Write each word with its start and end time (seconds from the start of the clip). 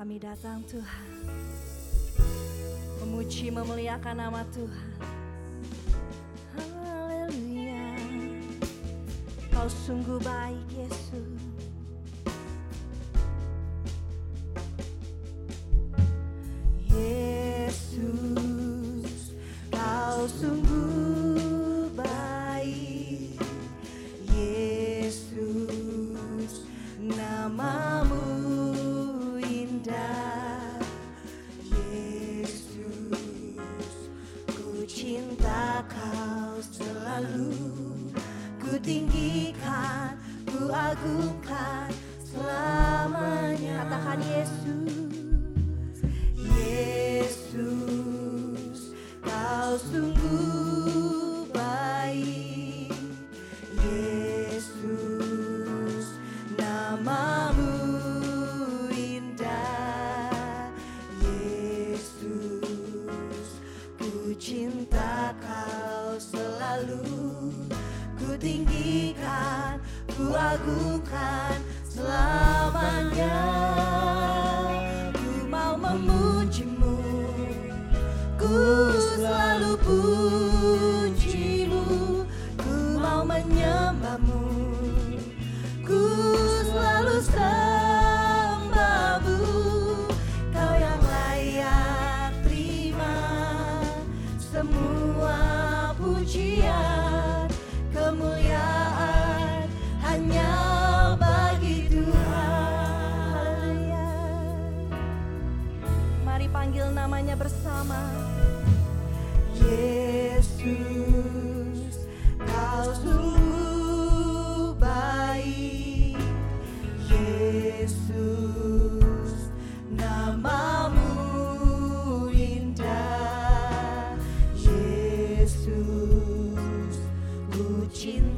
kami 0.00 0.16
datang 0.16 0.64
Tuhan. 0.64 1.08
Memuji 3.04 3.52
memuliakan 3.52 4.16
nama 4.16 4.40
Tuhan. 4.48 4.96
Haleluya. 6.56 7.84
Kau 9.52 9.68
sungguh 9.68 10.16
baik 10.24 10.64
Yesus. 10.72 11.39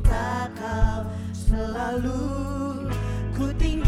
cinta 0.02 0.50
kau 0.58 1.06
selalu 1.30 2.26
ku 3.38 3.46
tinggal 3.54 3.81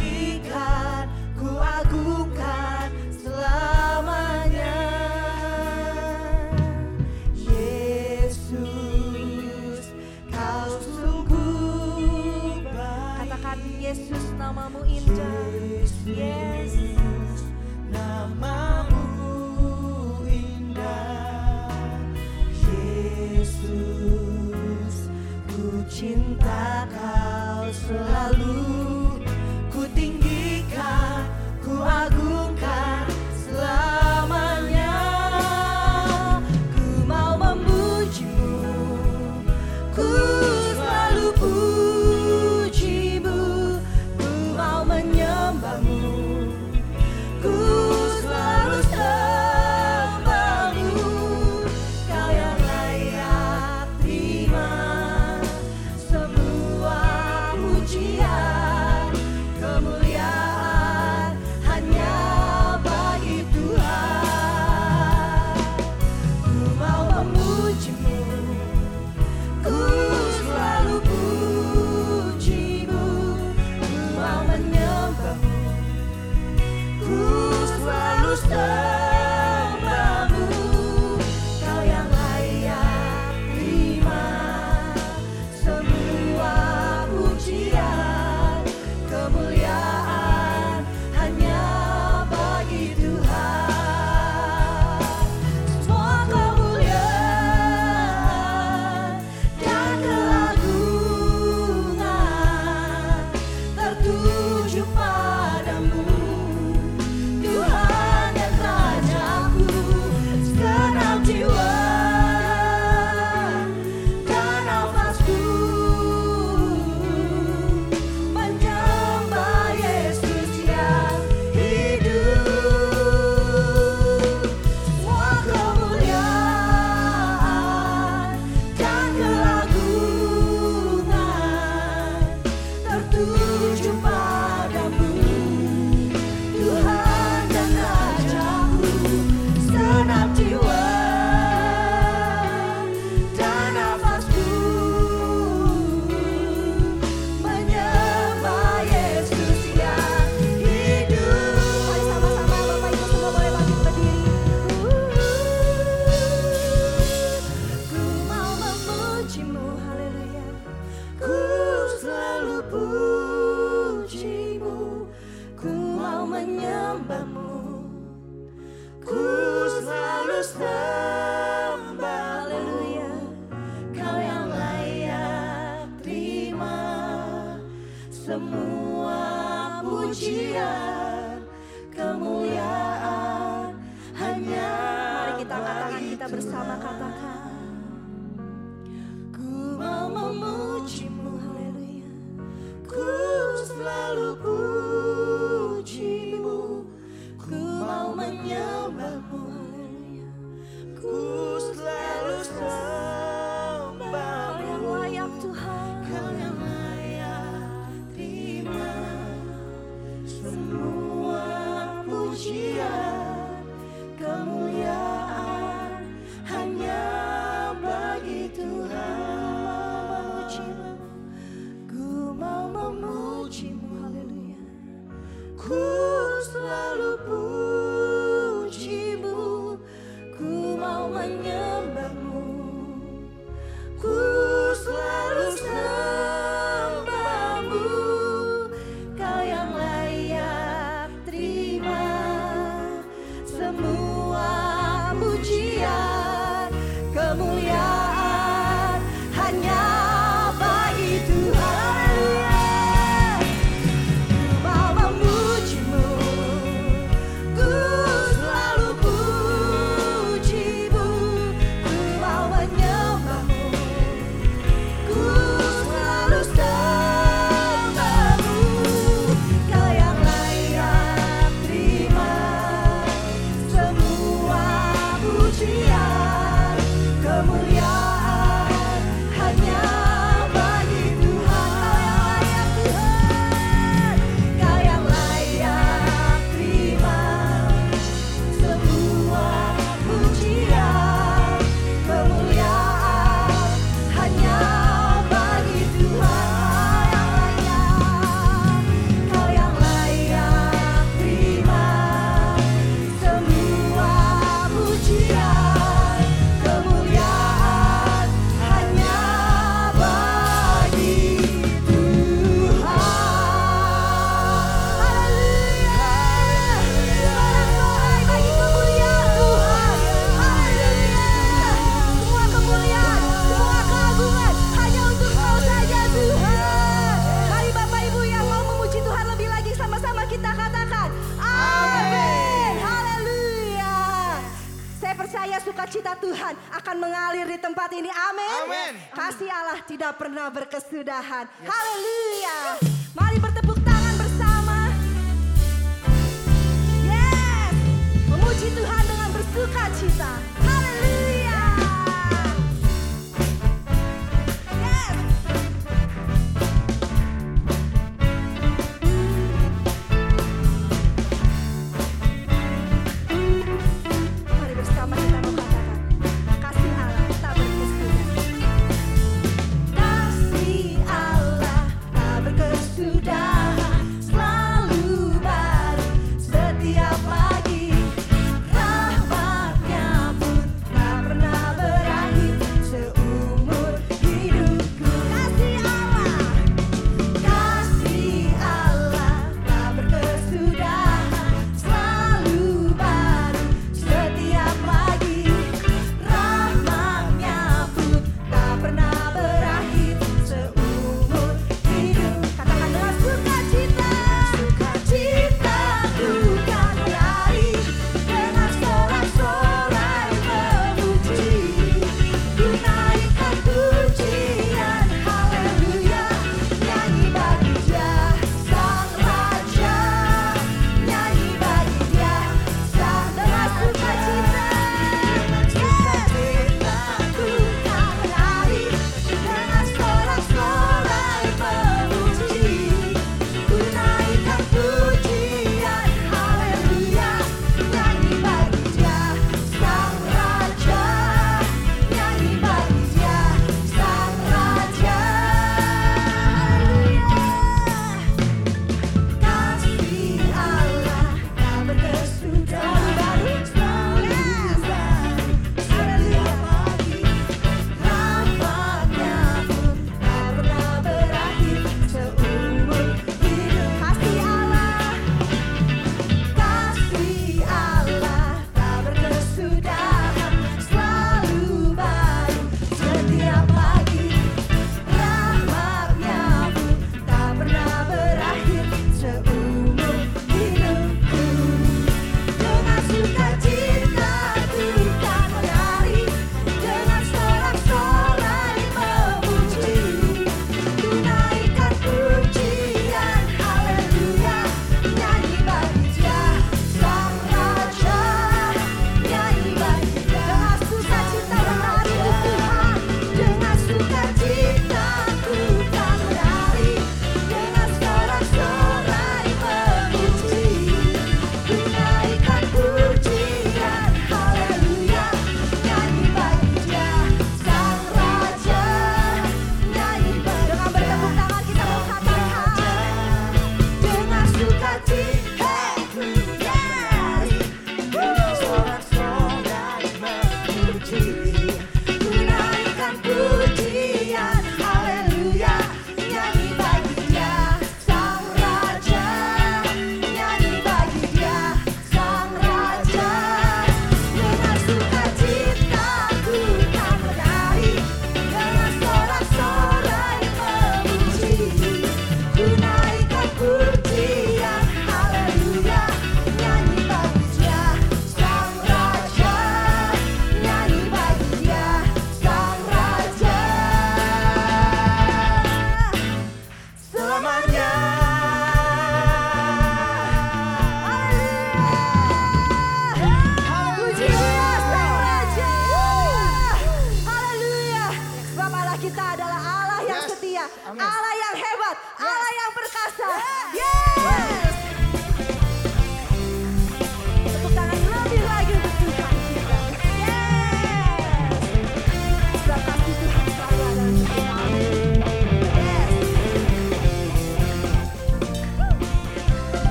chiến 26.01 26.34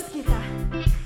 yang 0.00 0.24
telah 0.24 0.99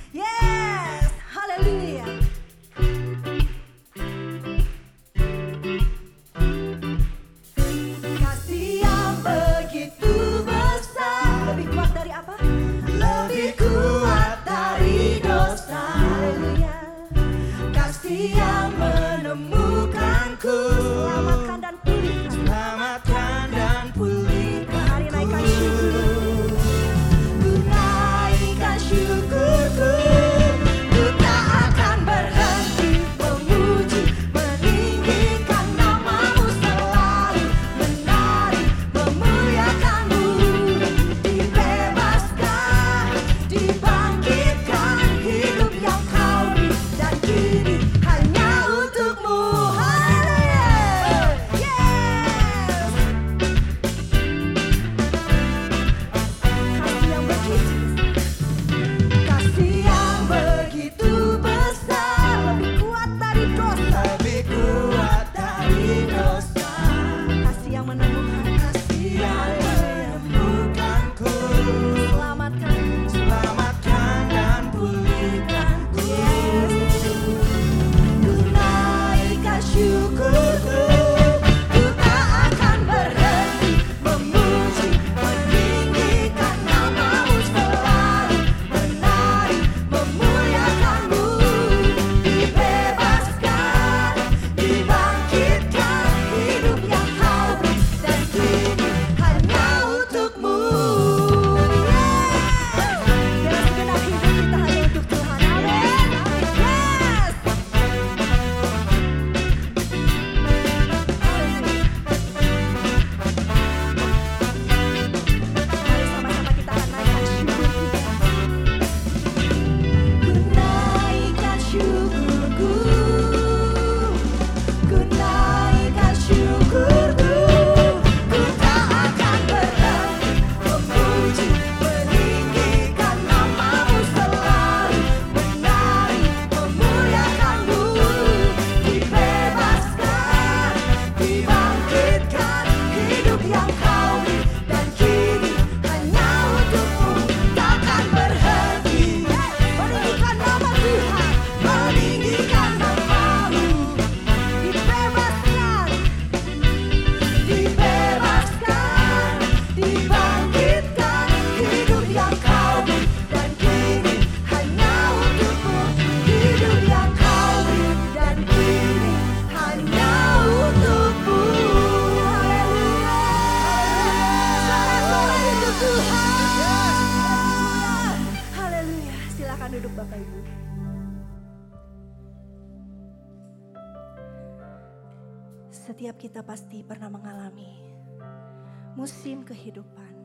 musim 189.04 189.45
kehidupan, 189.45 190.17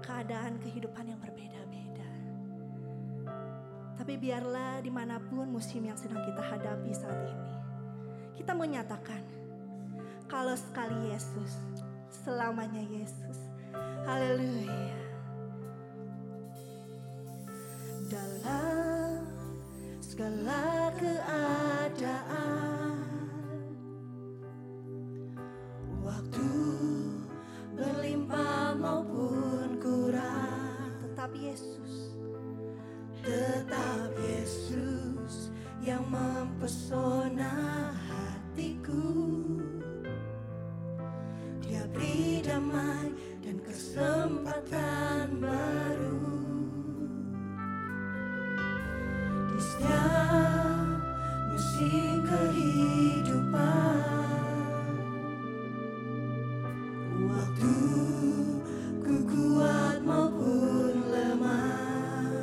keadaan 0.00 0.56
kehidupan 0.56 1.04
yang 1.04 1.20
berbeda-beda. 1.20 2.08
Tapi 4.00 4.16
biarlah 4.16 4.80
di 4.80 4.88
mana 4.88 5.20
pun 5.20 5.52
musim 5.52 5.84
yang 5.84 6.00
sedang 6.00 6.24
kita 6.24 6.40
hadapi 6.40 6.96
saat 6.96 7.28
ini, 7.28 7.56
kita 8.40 8.56
menyatakan 8.56 9.20
kalau 10.32 10.56
sekali 10.56 11.12
Yesus, 11.12 11.60
selamanya 12.08 12.80
Yesus. 12.88 13.52
Haleluya. 14.08 14.96
Dalam 18.08 19.28
segala 20.00 20.88
keadaan 20.96 22.91
Waktu 26.02 26.50
berlimpah 27.78 28.74
maupun 28.74 29.78
kurang. 29.78 30.98
Tetap 30.98 31.30
Yesus. 31.38 32.18
Tetap 33.22 34.10
Yesus 34.18 35.54
yang 35.78 36.02
mempesona 36.10 37.94
hatiku. 37.94 39.14
Dia 41.62 41.86
beri 41.94 42.42
damai 42.42 43.14
dan 43.46 43.62
kesempatan 43.62 45.38
baru. 45.38 46.18
Di 49.54 49.58
setiap 49.62 50.98
musim 51.54 52.26
kehidupan 52.26 54.02
Waktu 57.22 57.76
ku 59.06 59.14
kuat 59.30 60.02
maupun 60.02 60.94
lemah. 61.06 62.42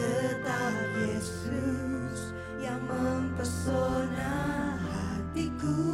Tetap 0.00 0.88
Yesus 1.04 2.32
yang 2.56 2.80
mempesona 2.88 4.80
hatiku. 4.80 5.84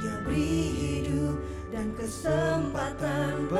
Dia 0.00 0.16
beri 0.24 0.64
hidup 0.72 1.36
dan 1.72 1.92
kesempatan 1.96 3.52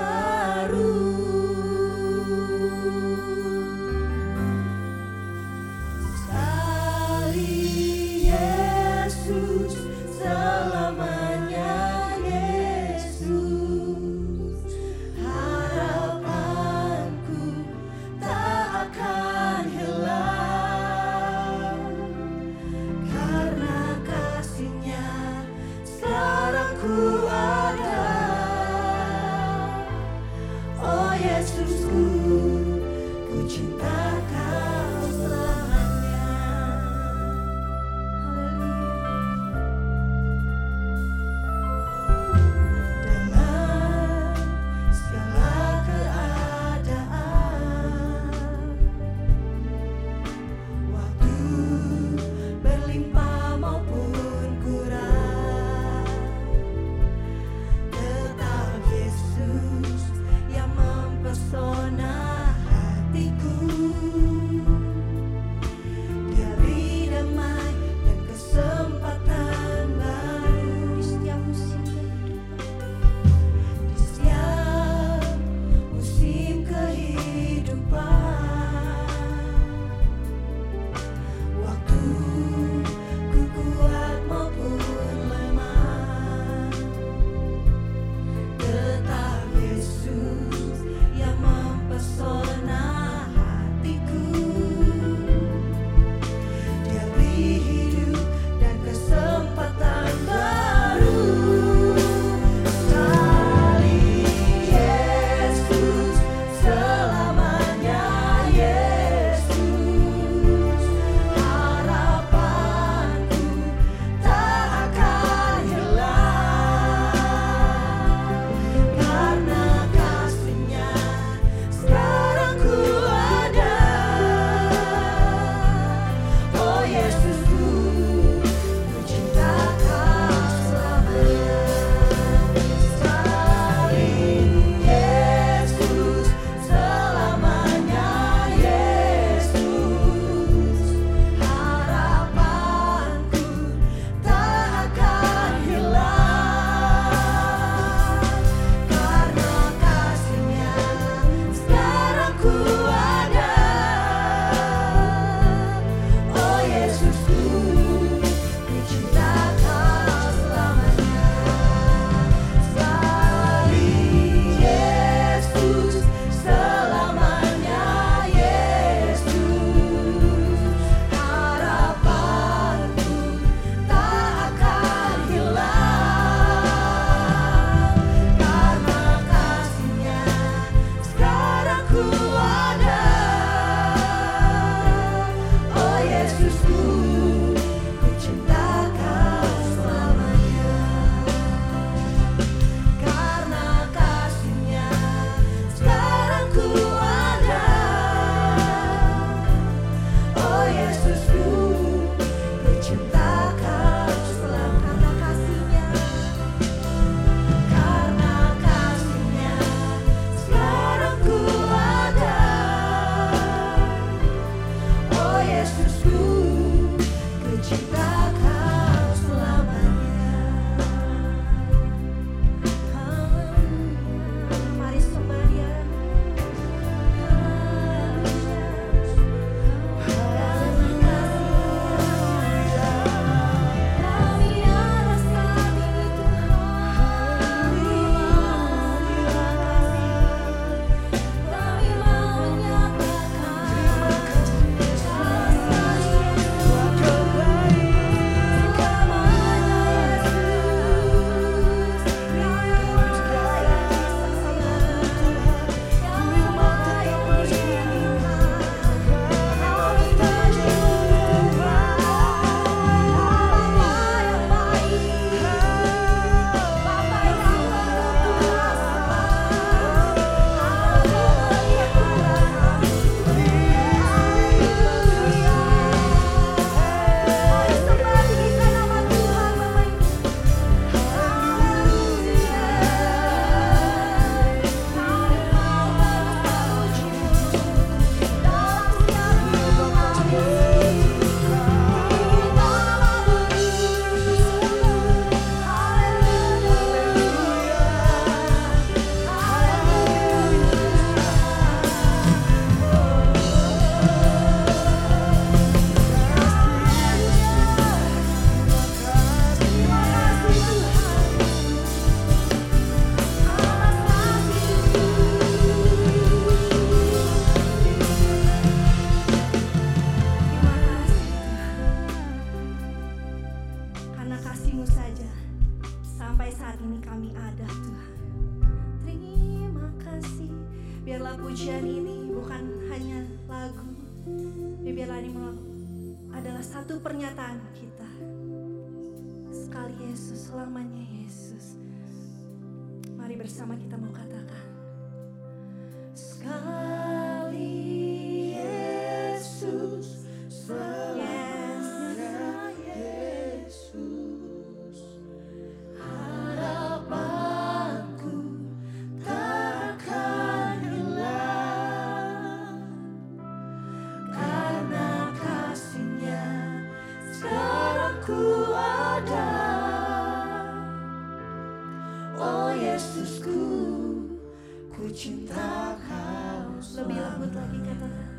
cinta 375.16 375.96
kau 376.05 376.76
lebih 376.76 377.16
lembut 377.16 377.48
lagi 377.57 377.81
katakan 377.88 378.33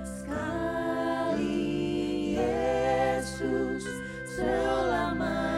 sekali 0.00 1.60
Yesus 2.32 3.84
selama 4.24 5.51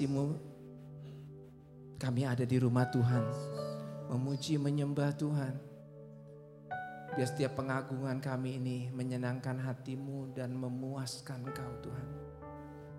kasih-Mu, 0.00 0.32
kami 2.00 2.24
ada 2.24 2.48
di 2.48 2.56
rumah 2.56 2.88
Tuhan, 2.88 3.20
memuji 4.08 4.56
menyembah 4.56 5.12
Tuhan. 5.12 5.52
Biar 7.12 7.28
setiap 7.28 7.60
pengagungan 7.60 8.16
kami 8.16 8.56
ini 8.56 8.88
menyenangkan 8.96 9.60
hatimu 9.60 10.32
dan 10.32 10.56
memuaskan 10.56 11.44
kau 11.52 11.74
Tuhan. 11.84 12.08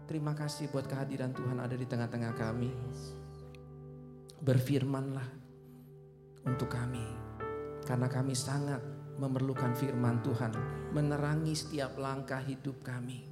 Terima 0.06 0.38
kasih 0.38 0.70
buat 0.70 0.86
kehadiran 0.86 1.34
Tuhan 1.34 1.58
ada 1.58 1.74
di 1.74 1.90
tengah-tengah 1.90 2.38
kami. 2.38 2.70
Berfirmanlah 4.38 5.26
untuk 6.46 6.70
kami. 6.70 7.02
Karena 7.82 8.06
kami 8.06 8.38
sangat 8.38 8.78
memerlukan 9.18 9.74
firman 9.74 10.22
Tuhan 10.22 10.54
menerangi 10.94 11.58
setiap 11.58 11.98
langkah 11.98 12.46
hidup 12.46 12.86
kami. 12.86 13.31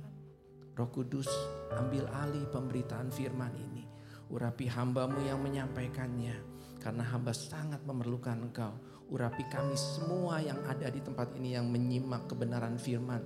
Roh 0.79 0.87
Kudus 0.95 1.27
ambil 1.75 2.07
alih 2.07 2.47
pemberitaan 2.47 3.11
firman 3.11 3.51
ini. 3.51 3.83
Urapi 4.31 4.63
hambamu 4.71 5.19
yang 5.27 5.43
menyampaikannya. 5.43 6.39
Karena 6.79 7.03
hamba 7.03 7.35
sangat 7.35 7.83
memerlukan 7.83 8.47
engkau. 8.47 8.79
Urapi 9.11 9.43
kami 9.51 9.75
semua 9.75 10.39
yang 10.39 10.55
ada 10.63 10.87
di 10.87 11.03
tempat 11.03 11.35
ini 11.35 11.59
yang 11.59 11.67
menyimak 11.67 12.31
kebenaran 12.31 12.79
firman. 12.79 13.19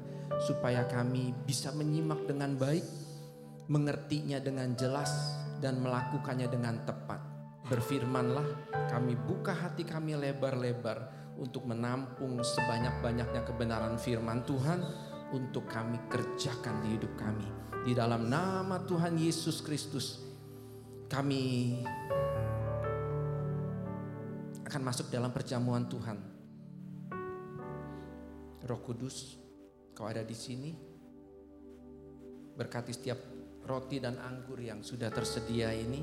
Supaya 0.50 0.90
kami 0.90 1.30
bisa 1.46 1.70
menyimak 1.78 2.26
dengan 2.26 2.58
baik. 2.58 2.82
Mengertinya 3.70 4.42
dengan 4.42 4.74
jelas. 4.74 5.14
Dan 5.62 5.86
melakukannya 5.86 6.50
dengan 6.50 6.82
tepat. 6.90 7.22
Berfirmanlah 7.70 8.74
kami 8.90 9.14
buka 9.14 9.54
hati 9.54 9.86
kami 9.86 10.18
lebar-lebar. 10.18 11.22
Untuk 11.38 11.70
menampung 11.70 12.42
sebanyak-banyaknya 12.42 13.46
kebenaran 13.46 14.02
firman 14.02 14.42
Tuhan 14.42 15.13
untuk 15.34 15.66
kami 15.66 15.98
kerjakan 16.14 16.86
di 16.86 16.94
hidup 16.94 17.18
kami. 17.18 17.50
Di 17.84 17.98
dalam 17.98 18.30
nama 18.30 18.78
Tuhan 18.86 19.18
Yesus 19.18 19.66
Kristus 19.66 20.22
kami 21.10 21.82
akan 24.70 24.82
masuk 24.86 25.10
dalam 25.10 25.34
perjamuan 25.34 25.90
Tuhan. 25.90 26.18
Roh 28.64 28.82
Kudus, 28.86 29.36
kau 29.98 30.06
ada 30.06 30.22
di 30.22 30.38
sini. 30.38 30.72
Berkati 32.54 32.94
setiap 32.94 33.18
roti 33.66 33.98
dan 33.98 34.22
anggur 34.22 34.62
yang 34.62 34.86
sudah 34.86 35.10
tersedia 35.10 35.74
ini. 35.74 36.02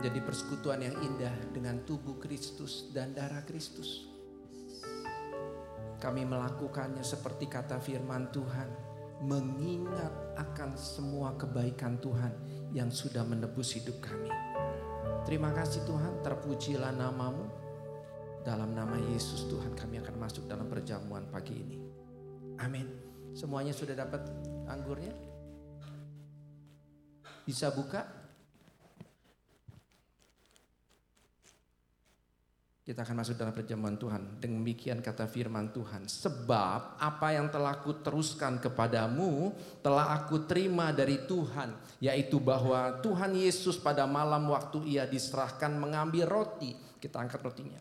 Jadi 0.00 0.18
persekutuan 0.26 0.82
yang 0.82 0.96
indah 1.06 1.54
dengan 1.54 1.86
tubuh 1.86 2.18
Kristus 2.18 2.90
dan 2.90 3.14
darah 3.14 3.46
Kristus. 3.46 4.09
Kami 6.00 6.24
melakukannya 6.24 7.04
seperti 7.04 7.44
kata 7.44 7.76
firman 7.76 8.32
Tuhan 8.32 8.68
mengingat 9.20 10.32
akan 10.40 10.72
semua 10.72 11.36
kebaikan 11.36 12.00
Tuhan 12.00 12.32
yang 12.72 12.88
sudah 12.88 13.20
menebus 13.20 13.76
hidup 13.76 14.00
kami. 14.00 14.32
Terima 15.28 15.52
kasih 15.52 15.84
Tuhan, 15.84 16.24
terpujilah 16.24 16.96
namamu. 16.96 17.44
Dalam 18.40 18.72
nama 18.72 18.96
Yesus 19.12 19.44
Tuhan 19.52 19.76
kami 19.76 20.00
akan 20.00 20.16
masuk 20.16 20.48
dalam 20.48 20.64
perjamuan 20.72 21.28
pagi 21.28 21.60
ini. 21.60 21.76
Amin. 22.64 22.88
Semuanya 23.36 23.76
sudah 23.76 23.92
dapat 23.92 24.24
anggurnya? 24.64 25.12
Bisa 27.44 27.68
buka? 27.68 28.19
Kita 32.90 33.06
akan 33.06 33.22
masuk 33.22 33.38
dalam 33.38 33.54
perjamuan 33.54 33.94
Tuhan. 33.94 34.42
Demikian 34.42 34.98
kata 34.98 35.30
firman 35.30 35.70
Tuhan. 35.70 36.10
Sebab 36.10 36.98
apa 36.98 37.28
yang 37.30 37.46
telah 37.46 37.78
aku 37.78 38.02
teruskan 38.02 38.58
kepadamu 38.58 39.54
telah 39.78 40.10
aku 40.18 40.42
terima 40.50 40.90
dari 40.90 41.22
Tuhan. 41.22 41.70
Yaitu 42.02 42.42
bahwa 42.42 42.98
Tuhan 42.98 43.38
Yesus 43.38 43.78
pada 43.78 44.10
malam 44.10 44.42
waktu 44.50 44.90
ia 44.90 45.06
diserahkan 45.06 45.70
mengambil 45.70 46.26
roti. 46.26 46.74
Kita 46.98 47.22
angkat 47.22 47.38
rotinya. 47.38 47.78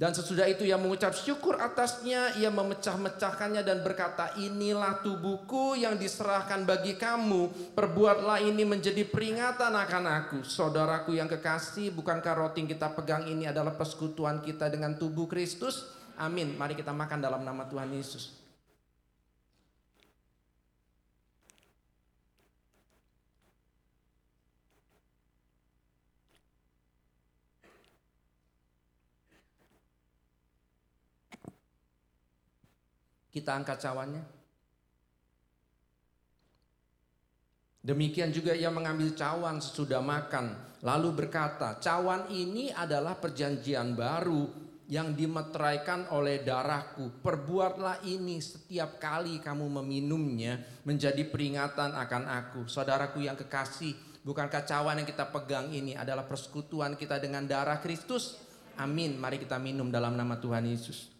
Dan 0.00 0.16
sesudah 0.16 0.48
itu 0.48 0.64
ia 0.64 0.80
mengucap 0.80 1.12
syukur 1.12 1.60
atasnya, 1.60 2.32
ia 2.40 2.48
memecah-mecahkannya 2.48 3.60
dan 3.60 3.84
berkata, 3.84 4.32
inilah 4.40 5.04
tubuhku 5.04 5.76
yang 5.76 6.00
diserahkan 6.00 6.64
bagi 6.64 6.96
kamu, 6.96 7.76
perbuatlah 7.76 8.40
ini 8.40 8.64
menjadi 8.64 9.04
peringatan 9.04 9.76
akan 9.76 10.04
aku. 10.24 10.38
Saudaraku 10.40 11.20
yang 11.20 11.28
kekasih, 11.28 11.92
bukankah 11.92 12.32
roti 12.32 12.64
kita 12.64 12.96
pegang 12.96 13.28
ini 13.28 13.52
adalah 13.52 13.76
persekutuan 13.76 14.40
kita 14.40 14.72
dengan 14.72 14.96
tubuh 14.96 15.28
Kristus? 15.28 15.92
Amin, 16.16 16.56
mari 16.56 16.72
kita 16.72 16.96
makan 16.96 17.20
dalam 17.20 17.44
nama 17.44 17.68
Tuhan 17.68 17.92
Yesus. 17.92 18.39
Kita 33.30 33.54
angkat 33.54 33.78
cawannya. 33.78 34.40
Demikian 37.80 38.28
juga 38.28 38.52
ia 38.52 38.68
mengambil 38.68 39.16
cawan 39.16 39.56
sesudah 39.56 40.04
makan. 40.04 40.52
Lalu 40.84 41.24
berkata, 41.24 41.80
cawan 41.80 42.28
ini 42.28 42.68
adalah 42.68 43.16
perjanjian 43.16 43.96
baru 43.96 44.70
yang 44.90 45.16
dimeteraikan 45.16 46.10
oleh 46.12 46.44
darahku. 46.44 47.22
Perbuatlah 47.24 48.04
ini 48.04 48.42
setiap 48.42 49.00
kali 49.00 49.40
kamu 49.40 49.80
meminumnya 49.80 50.60
menjadi 50.84 51.24
peringatan 51.24 51.94
akan 51.94 52.24
aku. 52.26 52.60
Saudaraku 52.68 53.24
yang 53.24 53.38
kekasih, 53.38 53.96
bukankah 54.26 54.66
cawan 54.66 55.00
yang 55.00 55.08
kita 55.08 55.30
pegang 55.30 55.72
ini 55.72 55.96
adalah 55.96 56.26
persekutuan 56.28 56.98
kita 56.98 57.16
dengan 57.16 57.48
darah 57.48 57.80
Kristus? 57.80 58.36
Amin. 58.76 59.16
Mari 59.16 59.40
kita 59.40 59.56
minum 59.56 59.88
dalam 59.88 60.18
nama 60.18 60.36
Tuhan 60.36 60.66
Yesus. 60.68 61.19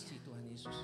Kasih 0.00 0.16
Tuhan 0.24 0.44
Yesus. 0.48 0.76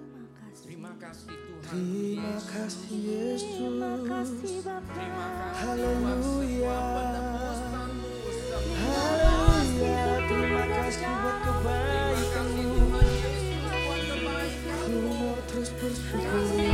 Terima 0.00 0.24
kasih. 0.40 0.64
Terima 0.64 0.92
kasih 0.96 1.36
Tuhan 1.36 1.60
Terima 1.68 2.32
Yesus. 2.32 2.48
kasih 2.48 2.96
Yesus. 2.96 3.44
Terima 3.60 3.92
kasih 4.08 4.56
Bapak. 4.64 4.94
Terima 4.96 5.26
kasih 5.36 5.60
Haleluya. 5.60 6.80
Haleluya. 8.80 10.00
Terima 10.32 10.64
kasih 10.64 11.12
buat 11.12 11.38
Terima 11.44 12.24
kasih. 12.32 12.64
Ku 14.80 14.92
mau 15.04 15.36
terus 15.44 15.70
bersyukur. 15.76 16.69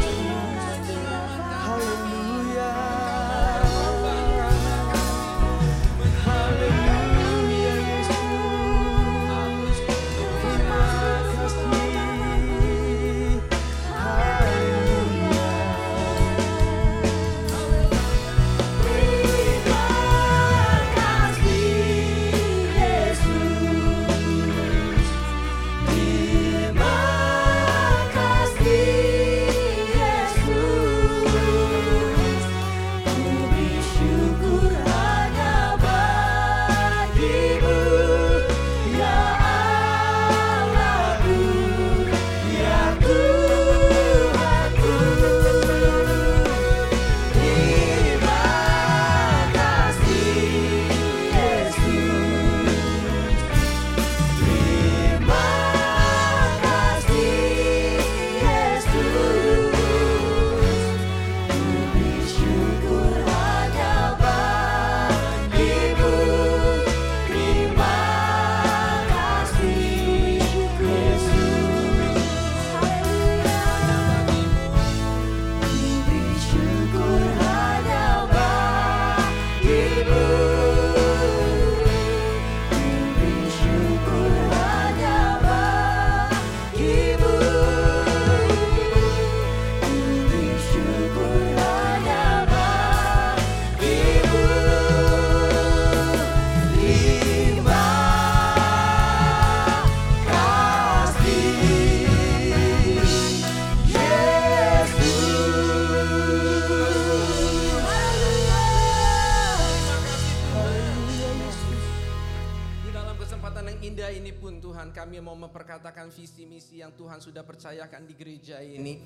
Percayakan 117.57 118.05
di 118.05 118.13
gereja 118.13 118.61
ini. 118.61 119.01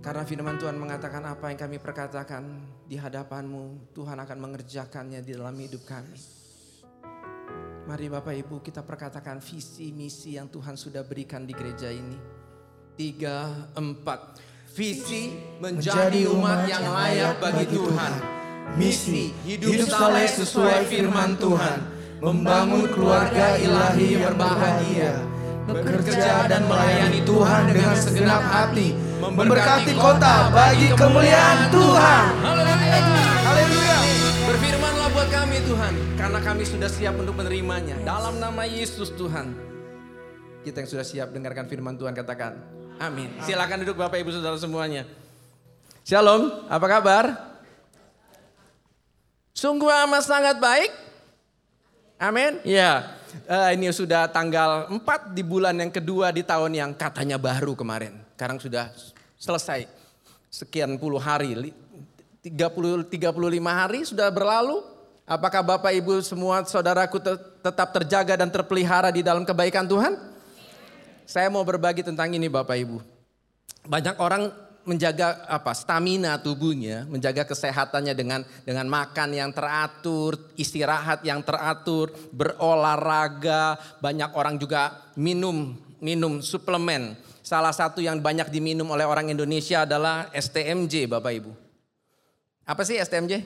Karena 0.00 0.24
firman 0.24 0.56
Tuhan 0.56 0.80
mengatakan 0.80 1.20
apa 1.28 1.52
yang 1.52 1.60
kami 1.60 1.76
perkatakan 1.76 2.64
di 2.88 2.96
hadapanmu, 2.96 3.92
Tuhan 3.92 4.16
akan 4.16 4.38
mengerjakannya 4.40 5.20
di 5.20 5.36
dalam 5.36 5.52
hidup 5.60 5.84
kami. 5.84 6.16
Mari 7.84 8.06
Bapak 8.08 8.32
Ibu 8.32 8.64
kita 8.64 8.80
perkatakan 8.80 9.44
visi 9.44 9.92
misi 9.92 10.40
yang 10.40 10.48
Tuhan 10.48 10.80
sudah 10.80 11.04
berikan 11.04 11.44
di 11.44 11.52
gereja 11.52 11.92
ini. 11.92 12.16
Tiga, 12.96 13.68
empat. 13.76 14.40
Visi 14.72 15.36
menjadi 15.60 16.32
umat 16.32 16.64
yang 16.64 16.88
layak 16.88 17.44
bagi 17.44 17.66
Tuhan. 17.68 18.12
Misi 18.80 19.36
hidup 19.44 19.84
saleh 19.84 20.28
sesuai 20.28 20.88
firman 20.88 21.36
Tuhan. 21.36 21.78
Membangun 22.24 22.88
keluarga 22.88 23.60
ilahi 23.60 24.16
yang 24.16 24.32
berbahagia. 24.32 25.37
Bekerja 25.68 26.48
dan 26.48 26.64
melayani 26.64 27.20
Tuhan 27.28 27.68
dengan 27.68 27.92
segenap 27.92 28.40
hati. 28.40 28.96
Memberkati 29.20 29.92
kota 30.00 30.48
bagi 30.48 30.88
kemuliaan 30.96 31.68
Tuhan. 31.68 32.24
Haleluya. 32.40 33.98
Berfirmanlah 34.48 35.08
buat 35.12 35.28
kami 35.28 35.60
Tuhan. 35.68 35.92
Karena 36.16 36.40
kami 36.40 36.64
sudah 36.64 36.88
siap 36.88 37.20
untuk 37.20 37.36
menerimanya. 37.36 38.00
Dalam 38.00 38.40
nama 38.40 38.64
Yesus 38.64 39.12
Tuhan. 39.12 39.52
Kita 40.64 40.80
yang 40.80 40.88
sudah 40.88 41.04
siap 41.04 41.36
dengarkan 41.36 41.68
firman 41.68 42.00
Tuhan 42.00 42.16
katakan. 42.16 42.56
Amin. 42.96 43.28
Silakan 43.44 43.84
duduk 43.84 44.00
Bapak 44.00 44.24
Ibu 44.24 44.32
Saudara 44.32 44.56
semuanya. 44.56 45.04
Shalom, 46.08 46.64
apa 46.72 46.86
kabar? 46.88 47.24
Sungguh 49.52 49.92
amat 50.08 50.24
sangat 50.24 50.56
baik. 50.56 50.88
Amin. 52.16 52.56
Ya, 52.64 53.17
eh, 53.46 53.70
ini 53.78 53.92
sudah 53.92 54.26
tanggal 54.32 54.90
4 54.90 55.36
di 55.36 55.42
bulan 55.44 55.76
yang 55.76 55.92
kedua 55.92 56.32
di 56.34 56.42
tahun 56.42 56.72
yang 56.74 56.90
katanya 56.96 57.38
baru 57.38 57.76
kemarin. 57.78 58.18
Sekarang 58.34 58.58
sudah 58.58 58.90
selesai. 59.38 59.86
Sekian 60.48 60.96
puluh 60.96 61.20
hari, 61.20 61.52
li- 61.52 61.76
30 62.40 63.04
35 63.06 63.68
hari 63.68 64.00
sudah 64.08 64.32
berlalu. 64.32 64.80
Apakah 65.28 65.60
Bapak 65.60 65.92
Ibu 65.92 66.24
semua 66.24 66.64
saudaraku 66.64 67.20
te- 67.20 67.36
tetap 67.60 67.92
terjaga 67.92 68.32
dan 68.40 68.48
terpelihara 68.48 69.12
di 69.12 69.20
dalam 69.20 69.44
kebaikan 69.44 69.84
Tuhan? 69.84 70.16
Saya 71.28 71.52
mau 71.52 71.60
berbagi 71.60 72.00
tentang 72.00 72.32
ini 72.32 72.48
Bapak 72.48 72.80
Ibu. 72.80 73.04
Banyak 73.84 74.16
orang 74.16 74.48
menjaga 74.88 75.44
apa 75.44 75.76
stamina 75.76 76.40
tubuhnya, 76.40 77.04
menjaga 77.04 77.44
kesehatannya 77.44 78.16
dengan 78.16 78.40
dengan 78.64 78.88
makan 78.88 79.36
yang 79.36 79.52
teratur, 79.52 80.40
istirahat 80.56 81.20
yang 81.20 81.44
teratur, 81.44 82.08
berolahraga. 82.32 83.76
Banyak 84.00 84.32
orang 84.32 84.56
juga 84.56 85.12
minum 85.20 85.76
minum 86.00 86.40
suplemen. 86.40 87.20
Salah 87.44 87.72
satu 87.72 88.00
yang 88.00 88.20
banyak 88.20 88.48
diminum 88.48 88.88
oleh 88.88 89.04
orang 89.04 89.28
Indonesia 89.28 89.84
adalah 89.84 90.32
STMJ, 90.32 91.08
Bapak 91.08 91.32
Ibu. 91.32 91.52
Apa 92.64 92.84
sih 92.84 93.00
STMJ? 93.00 93.44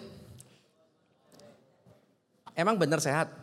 Emang 2.54 2.78
benar 2.78 2.98
sehat? 2.98 3.41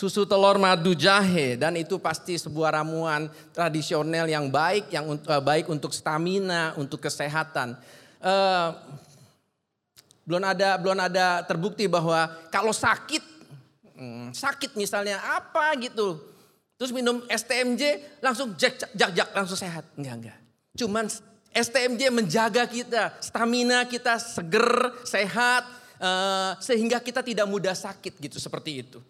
Susu 0.00 0.24
telur 0.24 0.56
madu 0.56 0.96
jahe 0.96 1.60
dan 1.60 1.76
itu 1.76 2.00
pasti 2.00 2.40
sebuah 2.40 2.80
ramuan 2.80 3.28
tradisional 3.52 4.24
yang 4.24 4.48
baik 4.48 4.88
yang 4.88 5.12
eh, 5.12 5.42
baik 5.44 5.68
untuk 5.68 5.92
stamina, 5.92 6.72
untuk 6.80 7.04
kesehatan. 7.04 7.76
Eh, 8.16 8.68
belum 10.24 10.40
ada 10.40 10.80
belum 10.80 10.96
ada 11.04 11.44
terbukti 11.44 11.84
bahwa 11.84 12.32
kalau 12.48 12.72
sakit 12.72 13.20
hmm, 13.92 14.32
sakit 14.32 14.72
misalnya 14.72 15.20
apa 15.36 15.76
gitu 15.76 16.16
terus 16.80 16.96
minum 16.96 17.20
STMJ 17.28 18.16
langsung 18.24 18.56
jak 18.56 18.80
jak 18.96 19.12
jak, 19.12 19.28
langsung 19.36 19.60
sehat. 19.60 19.84
Enggak 20.00 20.14
enggak. 20.16 20.38
Cuman 20.80 21.12
STMJ 21.52 22.08
menjaga 22.08 22.64
kita 22.64 23.20
stamina 23.20 23.84
kita 23.84 24.16
seger 24.16 24.96
sehat 25.04 25.68
eh, 26.00 26.56
sehingga 26.64 27.04
kita 27.04 27.20
tidak 27.20 27.44
mudah 27.44 27.76
sakit 27.76 28.16
gitu 28.16 28.40
seperti 28.40 28.80
itu 28.80 29.04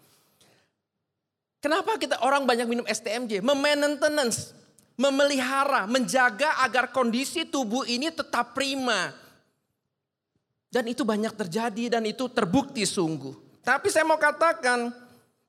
Kenapa 1.61 2.01
kita 2.01 2.25
orang 2.25 2.49
banyak 2.49 2.65
minum 2.65 2.89
STMJ? 2.89 3.45
Memaintenance, 3.45 4.57
memelihara, 4.97 5.85
menjaga 5.85 6.57
agar 6.65 6.89
kondisi 6.89 7.45
tubuh 7.45 7.85
ini 7.85 8.09
tetap 8.09 8.57
prima. 8.57 9.13
Dan 10.73 10.89
itu 10.89 11.05
banyak 11.05 11.37
terjadi 11.37 12.01
dan 12.01 12.09
itu 12.09 12.33
terbukti 12.33 12.89
sungguh. 12.89 13.61
Tapi 13.61 13.93
saya 13.93 14.09
mau 14.09 14.17
katakan, 14.17 14.89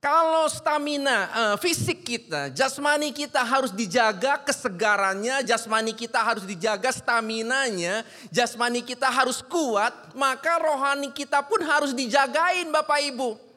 kalau 0.02 0.50
stamina 0.50 1.30
eh, 1.30 1.56
fisik 1.62 2.04
kita, 2.04 2.50
jasmani 2.52 3.14
kita 3.14 3.40
harus 3.46 3.72
dijaga 3.72 4.36
kesegarannya, 4.42 5.46
jasmani 5.48 5.94
kita 5.96 6.20
harus 6.20 6.44
dijaga 6.44 6.92
staminanya, 6.92 8.04
jasmani 8.34 8.84
kita 8.84 9.08
harus 9.08 9.40
kuat, 9.46 9.94
maka 10.18 10.60
rohani 10.60 11.14
kita 11.14 11.40
pun 11.46 11.62
harus 11.64 11.96
dijagain 11.96 12.68
Bapak 12.68 13.00
Ibu. 13.14 13.51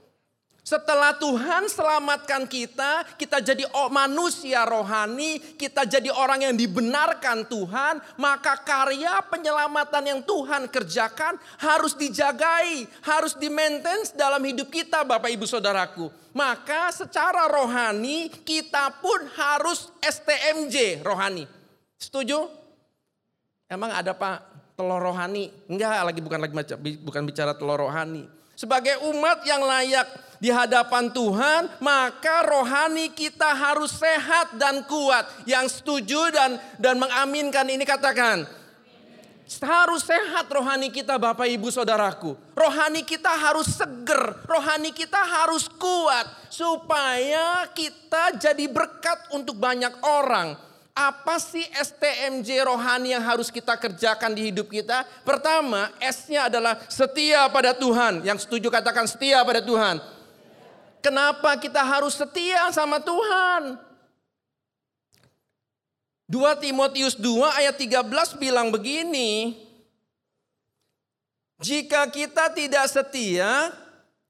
Setelah 0.65 1.13
Tuhan 1.21 1.69
selamatkan 1.69 2.49
kita, 2.49 3.05
kita 3.21 3.37
jadi 3.45 3.69
manusia 3.93 4.65
rohani, 4.65 5.37
kita 5.61 5.85
jadi 5.85 6.09
orang 6.09 6.49
yang 6.49 6.57
dibenarkan 6.57 7.45
Tuhan, 7.45 8.01
maka 8.17 8.57
karya 8.65 9.21
penyelamatan 9.29 10.09
yang 10.09 10.21
Tuhan 10.25 10.65
kerjakan 10.73 11.37
harus 11.61 11.93
dijagai, 11.93 12.89
harus 13.05 13.37
di-maintain 13.37 14.09
dalam 14.17 14.41
hidup 14.41 14.73
kita 14.73 15.05
Bapak 15.05 15.29
Ibu 15.37 15.45
Saudaraku. 15.45 16.09
Maka 16.33 16.89
secara 16.97 17.45
rohani 17.45 18.33
kita 18.33 18.89
pun 19.05 19.21
harus 19.37 19.93
STMJ 20.01 21.05
rohani. 21.05 21.45
Setuju? 22.01 22.41
Emang 23.69 23.93
ada 23.93 24.17
Pak 24.17 24.41
telur 24.81 25.13
rohani? 25.13 25.53
Enggak, 25.69 26.09
lagi 26.09 26.21
bukan 26.25 26.41
lagi 26.41 26.57
bukan 27.05 27.23
bicara 27.29 27.53
telur 27.53 27.85
rohani. 27.85 28.33
Sebagai 28.55 29.03
umat 29.11 29.43
yang 29.43 29.67
layak 29.67 30.07
di 30.45 30.53
hadapan 30.53 31.09
Tuhan, 31.09 31.73
maka 31.81 32.45
rohani 32.45 33.09
kita 33.17 33.57
harus 33.57 33.97
sehat 33.97 34.53
dan 34.61 34.85
kuat. 34.85 35.25
Yang 35.49 35.81
setuju 35.81 36.29
dan 36.29 36.61
dan 36.77 37.01
mengaminkan 37.01 37.65
ini 37.65 37.89
katakan. 37.89 38.45
Harus 39.65 40.05
sehat 40.05 40.45
rohani 40.53 40.93
kita 40.93 41.17
Bapak 41.17 41.49
Ibu 41.49 41.73
Saudaraku. 41.73 42.37
Rohani 42.53 43.05
kita 43.09 43.33
harus 43.33 43.73
seger, 43.73 44.45
rohani 44.45 44.93
kita 44.93 45.21
harus 45.21 45.69
kuat 45.69 46.29
supaya 46.53 47.65
kita 47.73 48.37
jadi 48.37 48.69
berkat 48.69 49.33
untuk 49.33 49.57
banyak 49.57 49.97
orang. 50.05 50.61
Apa 50.95 51.43
sih 51.43 51.65
STMJ 51.75 52.63
rohani 52.63 53.17
yang 53.17 53.25
harus 53.25 53.51
kita 53.51 53.75
kerjakan 53.81 54.31
di 54.31 54.53
hidup 54.53 54.71
kita? 54.71 55.03
Pertama, 55.27 55.91
S-nya 55.99 56.47
adalah 56.47 56.79
setia 56.87 57.51
pada 57.51 57.75
Tuhan. 57.75 58.23
Yang 58.23 58.47
setuju 58.47 58.71
katakan 58.71 59.09
setia 59.11 59.43
pada 59.43 59.59
Tuhan. 59.59 60.14
Kenapa 61.05 61.61
kita 61.61 61.85
harus 61.85 62.17
setia 62.17 62.73
sama 62.73 62.97
Tuhan? 62.97 63.77
2 66.25 66.65
Timotius 66.65 67.13
2 67.21 67.61
ayat 67.61 67.77
13 67.77 68.41
bilang 68.41 68.73
begini. 68.73 69.53
Jika 71.61 72.09
kita 72.09 72.49
tidak 72.57 72.89
setia, 72.89 73.69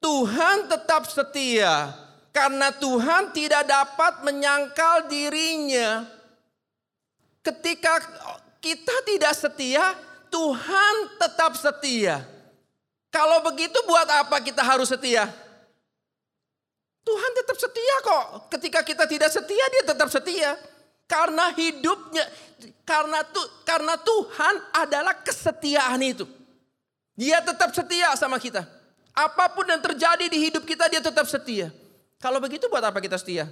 Tuhan 0.02 0.66
tetap 0.66 1.06
setia. 1.06 1.94
Karena 2.34 2.74
Tuhan 2.74 3.30
tidak 3.30 3.70
dapat 3.70 4.26
menyangkal 4.26 5.06
dirinya. 5.06 6.02
Ketika 7.46 8.02
kita 8.58 8.96
tidak 9.06 9.30
setia, 9.38 9.94
Tuhan 10.26 10.94
tetap 11.22 11.54
setia. 11.54 12.26
Kalau 13.14 13.46
begitu 13.46 13.78
buat 13.86 14.10
apa 14.10 14.42
kita 14.42 14.66
harus 14.66 14.90
setia? 14.90 15.43
Tuhan 17.04 17.30
tetap 17.36 17.56
setia 17.60 17.96
kok. 18.00 18.26
Ketika 18.48 18.80
kita 18.80 19.04
tidak 19.04 19.30
setia, 19.30 19.64
dia 19.68 19.82
tetap 19.84 20.08
setia. 20.08 20.56
Karena 21.04 21.52
hidupnya, 21.52 22.24
karena 22.88 23.20
tu, 23.28 23.44
karena 23.68 23.94
Tuhan 24.00 24.54
adalah 24.72 25.14
kesetiaan 25.20 26.00
itu. 26.00 26.24
Dia 27.12 27.44
tetap 27.44 27.76
setia 27.76 28.16
sama 28.16 28.40
kita. 28.40 28.64
Apa 29.12 29.52
pun 29.52 29.68
yang 29.68 29.84
terjadi 29.84 30.26
di 30.26 30.48
hidup 30.48 30.64
kita, 30.64 30.88
dia 30.88 31.04
tetap 31.04 31.28
setia. 31.28 31.70
Kalau 32.18 32.40
begitu 32.40 32.66
buat 32.72 32.82
apa 32.82 32.98
kita 33.04 33.20
setia? 33.20 33.46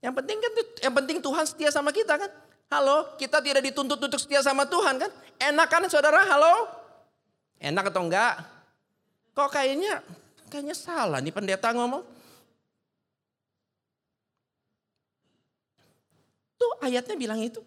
Yang 0.00 0.14
penting 0.24 0.38
kan, 0.40 0.52
yang 0.80 0.94
penting 0.96 1.18
Tuhan 1.20 1.44
setia 1.44 1.68
sama 1.68 1.92
kita 1.92 2.16
kan. 2.16 2.32
Halo, 2.72 3.14
kita 3.20 3.44
tidak 3.44 3.62
dituntut 3.68 4.00
untuk 4.00 4.16
setia 4.16 4.40
sama 4.40 4.64
Tuhan 4.64 4.96
kan? 4.96 5.12
Enak 5.36 5.68
kan 5.68 5.84
saudara? 5.92 6.24
Halo? 6.24 6.72
Enak 7.60 7.92
atau 7.92 8.08
enggak? 8.08 8.40
Kok 9.36 9.52
kayaknya, 9.52 10.00
kayaknya 10.48 10.72
salah 10.72 11.20
nih 11.20 11.30
pendeta 11.30 11.68
ngomong. 11.76 12.13
Tuh 16.64 16.80
ayatnya 16.80 17.12
bilang 17.12 17.44
itu. 17.44 17.60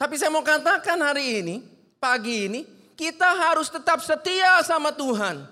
Tapi 0.00 0.16
saya 0.16 0.32
mau 0.32 0.40
katakan 0.40 0.96
hari 0.96 1.44
ini, 1.44 1.60
pagi 2.00 2.48
ini, 2.48 2.64
kita 2.96 3.28
harus 3.36 3.68
tetap 3.68 4.00
setia 4.00 4.64
sama 4.64 4.88
Tuhan. 4.96 5.44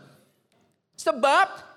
Sebab 0.96 1.68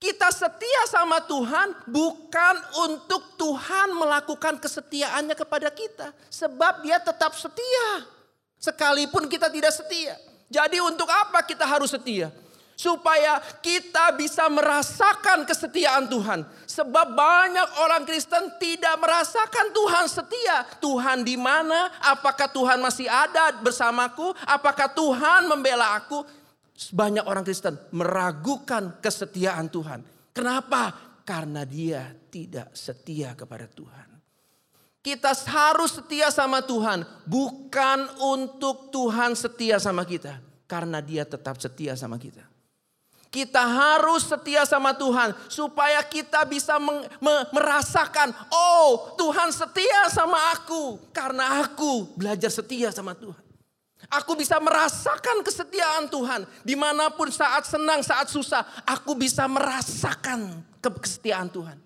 Kita 0.00 0.32
setia 0.32 0.88
sama 0.88 1.20
Tuhan 1.28 1.76
bukan 1.84 2.56
untuk 2.88 3.36
Tuhan 3.36 3.92
melakukan 3.92 4.56
kesetiaannya 4.56 5.36
kepada 5.36 5.68
kita. 5.68 6.16
Sebab 6.32 6.80
dia 6.80 6.96
tetap 6.96 7.36
setia. 7.36 8.08
Sekalipun 8.56 9.28
kita 9.28 9.52
tidak 9.52 9.76
setia. 9.76 10.16
Jadi 10.48 10.80
untuk 10.80 11.04
apa 11.04 11.44
kita 11.44 11.68
harus 11.68 11.92
setia? 11.92 12.32
Supaya 12.80 13.44
kita 13.60 14.16
bisa 14.16 14.48
merasakan 14.48 15.44
kesetiaan 15.44 16.08
Tuhan. 16.08 16.48
Sebab 16.64 17.12
banyak 17.12 17.68
orang 17.84 18.08
Kristen 18.08 18.56
tidak 18.56 18.96
merasakan 18.96 19.68
Tuhan 19.76 20.08
setia. 20.08 20.64
Tuhan 20.80 21.20
di 21.20 21.36
mana? 21.36 21.92
Apakah 22.00 22.48
Tuhan 22.48 22.80
masih 22.80 23.04
ada 23.04 23.52
bersamaku? 23.60 24.32
Apakah 24.48 24.88
Tuhan 24.96 25.44
membela 25.44 25.92
aku? 25.92 26.24
Banyak 26.96 27.28
orang 27.28 27.44
Kristen 27.44 27.76
meragukan 27.92 28.96
kesetiaan 29.04 29.68
Tuhan. 29.68 30.00
Kenapa? 30.32 30.96
Karena 31.28 31.68
dia 31.68 32.16
tidak 32.32 32.72
setia 32.72 33.36
kepada 33.36 33.68
Tuhan. 33.68 34.08
Kita 35.04 35.32
harus 35.52 35.96
setia 36.00 36.28
sama 36.32 36.64
Tuhan, 36.64 37.04
bukan 37.24 38.20
untuk 38.20 38.92
Tuhan 38.92 39.32
setia 39.32 39.80
sama 39.80 40.04
kita, 40.04 40.40
karena 40.68 41.00
Dia 41.00 41.24
tetap 41.24 41.56
setia 41.56 41.96
sama 41.96 42.20
kita. 42.20 42.49
Kita 43.30 43.62
harus 43.62 44.26
setia 44.26 44.66
sama 44.66 44.90
Tuhan 44.90 45.30
supaya 45.46 46.02
kita 46.02 46.42
bisa 46.50 46.82
merasakan, 47.54 48.34
oh 48.50 49.14
Tuhan 49.14 49.54
setia 49.54 50.10
sama 50.10 50.50
aku 50.50 50.98
karena 51.14 51.62
aku 51.62 52.10
belajar 52.18 52.50
setia 52.50 52.90
sama 52.90 53.14
Tuhan. 53.14 53.38
Aku 54.10 54.34
bisa 54.34 54.58
merasakan 54.58 55.46
kesetiaan 55.46 56.10
Tuhan. 56.10 56.42
Di 56.66 56.74
mana 56.74 57.14
pun 57.14 57.30
saat 57.30 57.70
senang, 57.70 58.02
saat 58.02 58.26
susah. 58.26 58.66
Aku 58.82 59.14
bisa 59.14 59.46
merasakan 59.46 60.66
ke- 60.82 60.98
kesetiaan 60.98 61.46
Tuhan. 61.46 61.78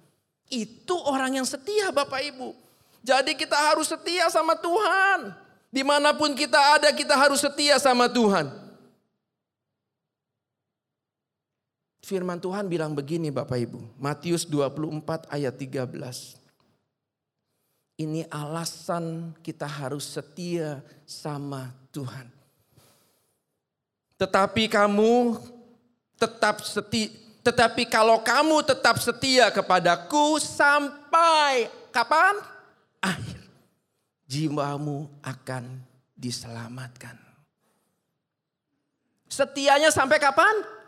Itu 0.49 0.97
orang 1.05 1.37
yang 1.37 1.45
setia 1.45 1.93
Bapak 1.93 2.25
Ibu. 2.25 2.57
Jadi 3.05 3.37
kita 3.37 3.59
harus 3.59 3.93
setia 3.93 4.33
sama 4.33 4.57
Tuhan. 4.57 5.37
Di 5.69 5.85
mana 5.85 6.17
pun 6.17 6.33
kita 6.33 6.57
ada 6.81 6.89
kita 6.97 7.13
harus 7.13 7.45
setia 7.45 7.77
sama 7.77 8.09
Tuhan. 8.09 8.64
Firman 12.05 12.37
Tuhan 12.37 12.69
bilang 12.69 12.93
begini 12.93 13.33
Bapak 13.33 13.57
Ibu. 13.57 13.81
Matius 13.97 14.45
24 14.45 15.25
ayat 15.33 15.57
13. 15.57 16.37
Ini 17.97 18.29
alasan 18.29 19.33
kita 19.41 19.65
harus 19.65 20.13
setia 20.13 20.85
sama 21.09 21.73
Tuhan. 21.89 22.29
Tetapi 24.21 24.69
kamu 24.69 25.41
tetap 26.21 26.61
setia, 26.61 27.09
tetapi 27.41 27.89
kalau 27.89 28.21
kamu 28.21 28.61
tetap 28.69 29.01
setia 29.01 29.49
kepadaku 29.49 30.37
sampai 30.37 31.73
kapan? 31.89 32.37
Akhir. 33.01 33.41
Jiwamu 34.29 35.09
akan 35.25 35.81
diselamatkan. 36.13 37.17
Setianya 39.25 39.89
sampai 39.89 40.21
kapan? 40.21 40.84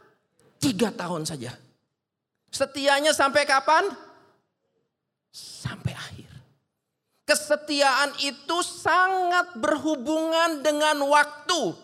Tiga 0.56 0.88
tahun 0.92 1.28
saja. 1.28 1.54
Setianya 2.50 3.12
sampai 3.12 3.44
kapan? 3.44 3.84
Sampai 5.34 5.92
akhir. 5.92 6.30
Kesetiaan 7.26 8.14
itu 8.22 8.62
sangat 8.62 9.58
berhubungan 9.58 10.62
dengan 10.62 11.02
waktu. 11.10 11.74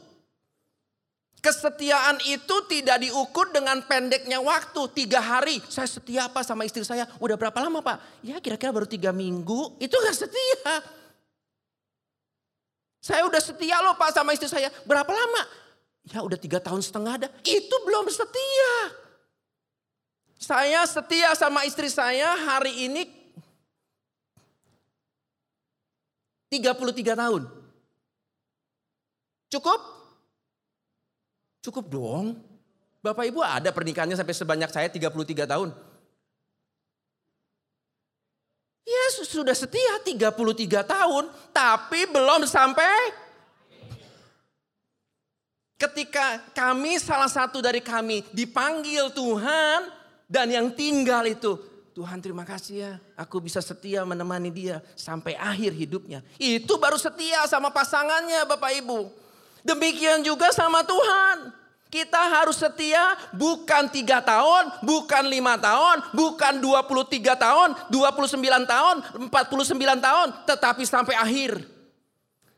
Kesetiaan 1.43 2.23
itu 2.23 2.55
tidak 2.71 3.03
diukur 3.03 3.51
dengan 3.51 3.83
pendeknya 3.83 4.39
waktu. 4.39 4.87
Tiga 4.95 5.19
hari, 5.19 5.59
saya 5.67 5.91
setia 5.91 6.31
apa 6.31 6.47
sama 6.47 6.63
istri 6.63 6.87
saya? 6.87 7.11
Udah 7.19 7.35
berapa 7.35 7.59
lama 7.59 7.83
pak? 7.83 7.99
Ya 8.23 8.39
kira-kira 8.39 8.71
baru 8.71 8.87
tiga 8.87 9.11
minggu, 9.11 9.75
itu 9.83 9.91
gak 9.91 10.15
setia. 10.15 10.75
Saya 13.03 13.27
udah 13.27 13.43
setia 13.43 13.83
loh 13.83 13.99
pak 13.99 14.15
sama 14.15 14.31
istri 14.31 14.47
saya. 14.47 14.71
Berapa 14.87 15.11
lama? 15.11 15.43
Ya 16.11 16.19
udah 16.23 16.35
tiga 16.35 16.59
tahun 16.59 16.83
setengah 16.83 17.13
ada. 17.15 17.29
Itu 17.47 17.77
belum 17.87 18.11
setia. 18.11 18.75
Saya 20.43 20.83
setia 20.91 21.31
sama 21.39 21.63
istri 21.63 21.87
saya 21.87 22.35
hari 22.35 22.91
ini 22.91 23.07
33 26.51 27.15
tahun. 27.15 27.43
Cukup? 29.47 29.81
Cukup 31.63 31.85
dong. 31.87 32.27
Bapak 32.99 33.31
Ibu 33.31 33.39
ada 33.39 33.71
pernikahannya 33.71 34.19
sampai 34.19 34.35
sebanyak 34.35 34.71
saya 34.75 34.91
33 34.91 35.47
tahun. 35.47 35.71
Ya 38.83 39.05
sudah 39.23 39.55
setia 39.55 40.03
33 40.03 40.83
tahun. 40.83 41.25
Tapi 41.55 42.01
belum 42.11 42.43
sampai 42.51 43.22
ketika 45.83 46.39
kami 46.55 47.03
salah 47.03 47.27
satu 47.27 47.59
dari 47.59 47.83
kami 47.83 48.23
dipanggil 48.31 49.11
Tuhan 49.11 49.91
dan 50.31 50.47
yang 50.47 50.71
tinggal 50.71 51.27
itu 51.27 51.59
Tuhan 51.93 52.23
terima 52.25 52.47
kasih 52.47 52.75
ya 52.79 52.93
aku 53.19 53.43
bisa 53.43 53.61
setia 53.61 54.07
menemani 54.07 54.49
dia 54.49 54.81
sampai 54.97 55.37
akhir 55.37 55.77
hidupnya. 55.77 56.25
Itu 56.41 56.81
baru 56.81 56.97
setia 56.97 57.45
sama 57.51 57.69
pasangannya 57.69 58.49
Bapak 58.49 58.73
Ibu. 58.81 59.13
Demikian 59.61 60.25
juga 60.25 60.49
sama 60.55 60.81
Tuhan. 60.87 61.53
Kita 61.93 62.17
harus 62.41 62.57
setia 62.57 63.13
bukan 63.37 63.93
tiga 63.93 64.25
tahun, 64.25 64.81
bukan 64.81 65.29
lima 65.29 65.61
tahun, 65.61 66.01
bukan 66.17 66.57
23 66.65 67.37
tahun, 67.37 67.69
29 67.93 68.65
tahun, 68.65 68.97
49 69.29 70.01
tahun, 70.01 70.29
tetapi 70.49 70.83
sampai 70.89 71.13
akhir. 71.21 71.61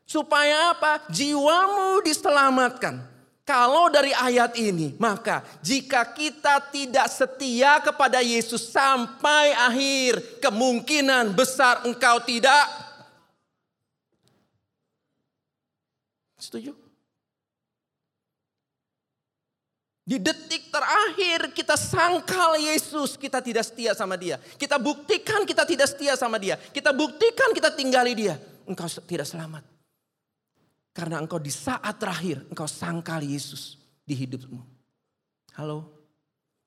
Supaya 0.07 0.79
apa? 0.79 1.03
Jiwamu 1.11 2.07
diselamatkan. 2.07 3.14
Kalau 3.45 3.93
dari 3.93 4.09
ayat 4.09 4.57
ini, 4.57 4.97
maka 4.97 5.45
jika 5.61 6.01
kita 6.17 6.65
tidak 6.73 7.13
setia 7.13 7.77
kepada 7.85 8.25
Yesus 8.25 8.73
sampai 8.73 9.53
akhir, 9.53 10.41
kemungkinan 10.41 11.37
besar 11.37 11.85
engkau 11.85 12.25
tidak 12.25 12.65
setuju. 16.41 16.73
Di 20.05 20.17
detik 20.21 20.73
terakhir 20.73 21.53
kita 21.53 21.77
sangkal 21.77 22.57
Yesus, 22.57 23.21
kita 23.21 23.45
tidak 23.45 23.69
setia 23.69 23.93
sama 23.93 24.17
dia. 24.17 24.41
Kita 24.57 24.81
buktikan 24.81 25.45
kita 25.45 25.69
tidak 25.69 25.93
setia 25.93 26.17
sama 26.17 26.41
dia. 26.41 26.57
Kita 26.57 26.97
buktikan 26.97 27.53
kita 27.53 27.73
tinggali 27.77 28.17
dia. 28.17 28.41
Engkau 28.65 28.89
tidak 29.05 29.29
selamat. 29.29 29.74
Karena 30.95 31.19
engkau 31.19 31.43
di 31.43 31.51
saat 31.51 31.99
terakhir 31.99 32.47
engkau 32.47 32.71
sangkal 32.71 33.19
Yesus 33.19 33.77
di 34.07 34.15
hidupmu. 34.15 34.63
Halo. 35.59 35.91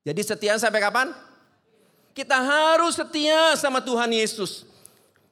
Jadi 0.03 0.19
setia 0.19 0.59
sampai 0.59 0.84
kapan? 0.84 1.15
Kita 2.11 2.36
harus 2.36 2.99
setia 2.99 3.55
sama 3.55 3.80
Tuhan 3.80 4.11
Yesus. 4.11 4.67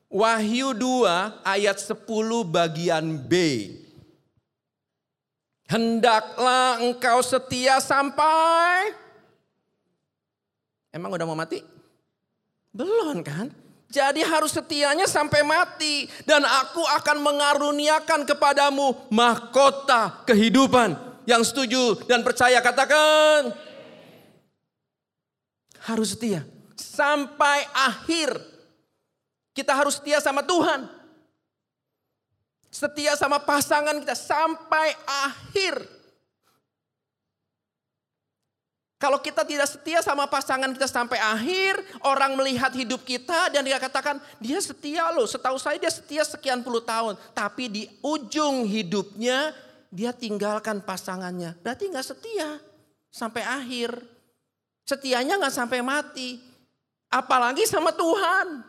Wahyu 0.08 0.72
2 0.72 1.44
ayat 1.44 1.76
10 1.76 2.08
bagian 2.48 3.04
B. 3.20 3.34
Hendaklah 5.68 6.80
engkau 6.80 7.20
setia 7.20 7.82
sampai 7.84 8.96
Emang 10.96 11.12
udah 11.12 11.28
mau 11.28 11.36
mati? 11.36 11.60
Belum 12.72 13.20
kan? 13.20 13.52
Jadi 13.96 14.28
harus 14.28 14.52
setianya 14.52 15.08
sampai 15.08 15.40
mati. 15.48 16.04
Dan 16.28 16.44
aku 16.44 16.84
akan 16.84 17.24
mengaruniakan 17.24 18.28
kepadamu 18.28 18.92
mahkota 19.08 20.28
kehidupan. 20.28 21.00
Yang 21.24 21.56
setuju 21.56 22.04
dan 22.04 22.20
percaya 22.20 22.60
katakan. 22.60 23.56
Harus 25.88 26.12
setia. 26.12 26.44
Sampai 26.76 27.64
akhir. 27.72 28.36
Kita 29.56 29.72
harus 29.72 29.96
setia 29.96 30.20
sama 30.20 30.44
Tuhan. 30.44 30.92
Setia 32.68 33.16
sama 33.16 33.40
pasangan 33.40 33.96
kita 34.04 34.12
sampai 34.12 34.92
akhir. 35.08 35.95
Kalau 38.96 39.20
kita 39.20 39.44
tidak 39.44 39.68
setia 39.68 40.00
sama 40.00 40.24
pasangan 40.24 40.72
kita 40.72 40.88
sampai 40.88 41.20
akhir, 41.20 41.84
orang 42.08 42.32
melihat 42.40 42.72
hidup 42.72 43.04
kita 43.04 43.52
dan 43.52 43.68
dia 43.68 43.76
katakan, 43.76 44.24
dia 44.40 44.56
setia 44.64 45.12
loh. 45.12 45.28
Setahu 45.28 45.60
saya 45.60 45.76
dia 45.76 45.92
setia 45.92 46.24
sekian 46.24 46.64
puluh 46.64 46.80
tahun. 46.80 47.20
Tapi 47.36 47.68
di 47.68 47.84
ujung 48.00 48.64
hidupnya 48.64 49.52
dia 49.92 50.16
tinggalkan 50.16 50.80
pasangannya. 50.80 51.60
Berarti 51.60 51.92
nggak 51.92 52.08
setia 52.08 52.56
sampai 53.12 53.44
akhir. 53.44 54.00
Setianya 54.88 55.44
nggak 55.44 55.56
sampai 55.56 55.84
mati. 55.84 56.40
Apalagi 57.12 57.68
sama 57.68 57.92
Tuhan. 57.92 58.64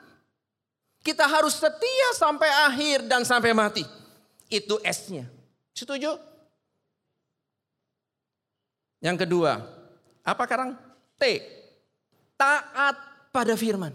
Kita 1.07 1.23
harus 1.23 1.55
setia 1.55 2.09
sampai 2.19 2.51
akhir 2.67 3.07
dan 3.07 3.23
sampai 3.23 3.55
mati. 3.55 3.87
Itu 4.51 4.83
S-nya. 4.83 5.23
Setuju? 5.71 6.19
Yang 8.99 9.23
kedua, 9.23 9.76
apa 10.27 10.43
sekarang? 10.43 10.75
T. 11.17 11.23
taat 12.37 12.99
pada 13.31 13.55
firman. 13.55 13.95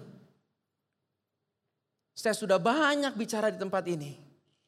Saya 2.15 2.33
sudah 2.33 2.57
banyak 2.57 3.13
bicara 3.13 3.51
di 3.51 3.59
tempat 3.59 3.83
ini 3.85 4.17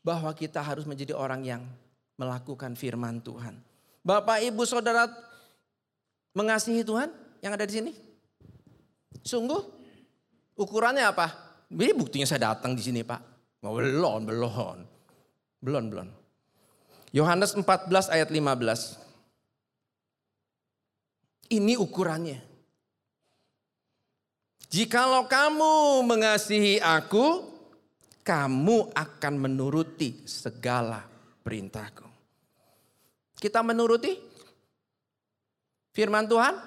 bahwa 0.03 0.29
kita 0.35 0.59
harus 0.61 0.83
menjadi 0.83 1.15
orang 1.15 1.41
yang 1.41 1.63
melakukan 2.19 2.75
firman 2.75 3.23
Tuhan. 3.23 3.57
Bapak, 4.03 4.43
Ibu, 4.43 4.67
Saudara 4.67 5.07
mengasihi 6.35 6.83
Tuhan 6.83 7.09
yang 7.39 7.55
ada 7.55 7.63
di 7.63 7.73
sini? 7.79 7.91
Sungguh? 9.23 9.63
Ukurannya 10.59 11.07
apa? 11.07 11.31
Ini 11.71 11.95
buktinya 11.97 12.27
saya 12.27 12.53
datang 12.53 12.77
di 12.77 12.83
sini, 12.85 13.01
Pak. 13.01 13.21
Belum, 13.63 14.27
belum. 14.27 14.77
Belum, 15.63 15.83
belum. 15.89 16.07
Yohanes 17.15 17.55
14 17.55 18.11
ayat 18.11 18.29
15. 18.29 19.02
Ini 21.53 21.77
ukurannya. 21.77 22.41
Jikalau 24.73 25.29
kamu 25.29 26.01
mengasihi 26.01 26.81
aku, 26.81 27.45
kamu 28.25 28.89
akan 28.89 29.33
menuruti 29.37 30.25
segala 30.25 31.05
perintahku. 31.45 32.09
Kita 33.37 33.61
menuruti 33.61 34.17
firman 35.93 36.25
Tuhan? 36.25 36.57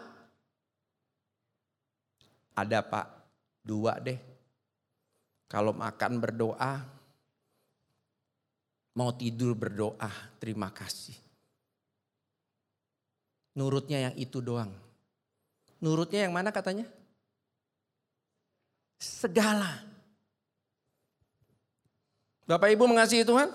Ada 2.54 2.78
pak, 2.86 3.06
dua 3.66 3.98
deh. 3.98 4.22
Kalau 5.50 5.74
makan 5.74 6.22
berdoa, 6.22 6.78
mau 8.94 9.10
tidur 9.18 9.58
berdoa, 9.58 10.38
terima 10.38 10.70
kasih. 10.70 11.25
Nurutnya 13.56 14.12
yang 14.12 14.14
itu 14.20 14.44
doang. 14.44 14.68
Nurutnya 15.80 16.28
yang 16.28 16.36
mana 16.36 16.52
katanya? 16.52 16.84
Segala. 19.00 19.80
Bapak 22.44 22.68
Ibu 22.68 22.84
mengasihi 22.84 23.24
Tuhan? 23.24 23.48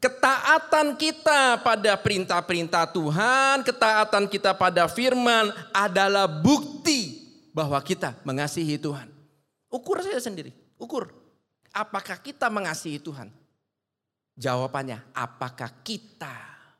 Ketaatan 0.00 0.96
kita 0.96 1.60
pada 1.60 1.92
perintah-perintah 2.00 2.88
Tuhan, 2.88 3.60
ketaatan 3.60 4.24
kita 4.32 4.56
pada 4.56 4.88
firman 4.88 5.52
adalah 5.76 6.24
bukti 6.24 7.28
bahwa 7.52 7.76
kita 7.84 8.16
mengasihi 8.24 8.80
Tuhan. 8.80 9.12
Ukur 9.68 10.00
saja 10.00 10.16
sendiri, 10.16 10.56
ukur. 10.80 11.12
Apakah 11.68 12.16
kita 12.16 12.48
mengasihi 12.48 12.96
Tuhan? 12.96 13.28
Jawabannya, 14.40 15.04
apakah 15.12 15.68
kita 15.84 16.32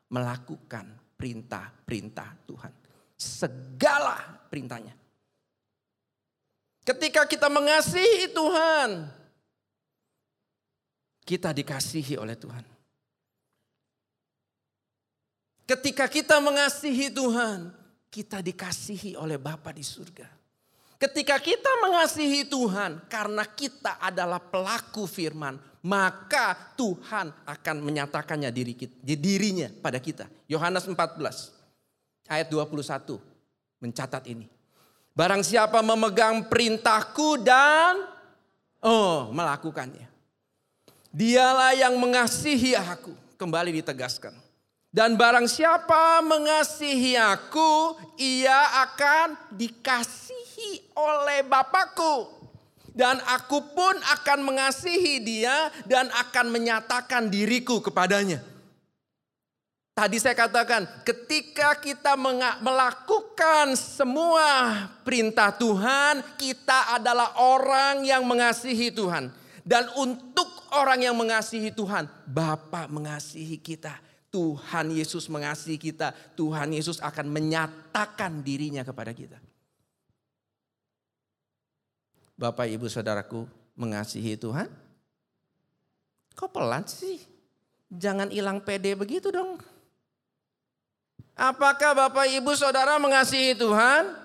melakukan 0.09 1.00
perintah-perintah 1.21 2.49
Tuhan? 2.49 2.73
Segala 3.13 4.17
perintahnya. 4.49 4.97
Ketika 6.81 7.29
kita 7.29 7.45
mengasihi 7.45 8.25
Tuhan, 8.33 9.05
kita 11.21 11.53
dikasihi 11.53 12.17
oleh 12.17 12.33
Tuhan. 12.33 12.65
Ketika 15.69 16.09
kita 16.09 16.41
mengasihi 16.41 17.13
Tuhan, 17.13 17.69
kita 18.09 18.41
dikasihi 18.41 19.13
oleh 19.13 19.37
Bapa 19.37 19.69
di 19.69 19.85
surga. 19.85 20.40
Ketika 21.01 21.41
kita 21.41 21.81
mengasihi 21.81 22.45
Tuhan 22.45 23.01
karena 23.09 23.41
kita 23.41 23.97
adalah 23.97 24.37
pelaku 24.37 25.09
firman, 25.09 25.57
maka 25.81 26.53
Tuhan 26.77 27.33
akan 27.41 27.75
menyatakannya 27.81 28.53
diri 28.53 28.77
kita, 28.77 28.93
dirinya 29.01 29.65
pada 29.81 29.97
kita. 29.97 30.29
Yohanes 30.45 30.85
14 30.85 31.17
ayat 32.29 32.45
21 32.53 33.17
mencatat 33.81 34.29
ini. 34.29 34.45
Barang 35.17 35.41
siapa 35.41 35.81
memegang 35.81 36.45
perintahku 36.45 37.41
dan 37.41 38.05
oh 38.85 39.33
melakukannya. 39.33 40.05
Dialah 41.09 41.73
yang 41.81 41.97
mengasihi 41.97 42.77
aku. 42.77 43.17
Kembali 43.41 43.73
ditegaskan. 43.81 44.37
Dan 44.93 45.17
barang 45.17 45.49
siapa 45.49 46.21
mengasihi 46.21 47.17
aku, 47.17 47.97
ia 48.21 48.85
akan 48.85 49.49
dikasihi 50.61 50.93
oleh 50.95 51.41
Bapakku. 51.45 52.39
Dan 52.91 53.23
aku 53.23 53.71
pun 53.71 53.95
akan 53.95 54.43
mengasihi 54.43 55.23
dia 55.23 55.71
dan 55.87 56.11
akan 56.11 56.51
menyatakan 56.51 57.31
diriku 57.31 57.79
kepadanya. 57.79 58.43
Tadi 59.95 60.19
saya 60.19 60.35
katakan, 60.35 60.87
ketika 61.07 61.79
kita 61.79 62.19
melakukan 62.59 63.79
semua 63.79 64.47
perintah 65.07 65.55
Tuhan, 65.55 66.35
kita 66.35 66.99
adalah 66.99 67.39
orang 67.39 68.03
yang 68.03 68.27
mengasihi 68.27 68.91
Tuhan. 68.91 69.31
Dan 69.63 69.87
untuk 69.95 70.47
orang 70.75 71.07
yang 71.07 71.15
mengasihi 71.15 71.71
Tuhan, 71.71 72.11
Bapa 72.27 72.91
mengasihi 72.91 73.55
kita. 73.55 74.03
Tuhan 74.31 74.95
Yesus 74.95 75.31
mengasihi 75.31 75.79
kita. 75.79 76.11
Tuhan 76.35 76.75
Yesus 76.75 76.99
akan 76.99 77.27
menyatakan 77.27 78.43
dirinya 78.43 78.83
kepada 78.83 79.11
kita. 79.15 79.39
Bapak, 82.41 82.65
Ibu, 82.65 82.89
Saudaraku 82.89 83.45
mengasihi 83.77 84.33
Tuhan? 84.33 84.65
Kok 86.33 86.49
pelan 86.49 86.89
sih? 86.89 87.21
Jangan 87.93 88.33
hilang 88.33 88.65
pede 88.65 88.97
begitu 88.97 89.29
dong. 89.29 89.61
Apakah 91.37 91.93
Bapak 91.93 92.25
Ibu 92.25 92.57
Saudara 92.57 92.97
mengasihi 92.97 93.53
Tuhan? 93.53 94.17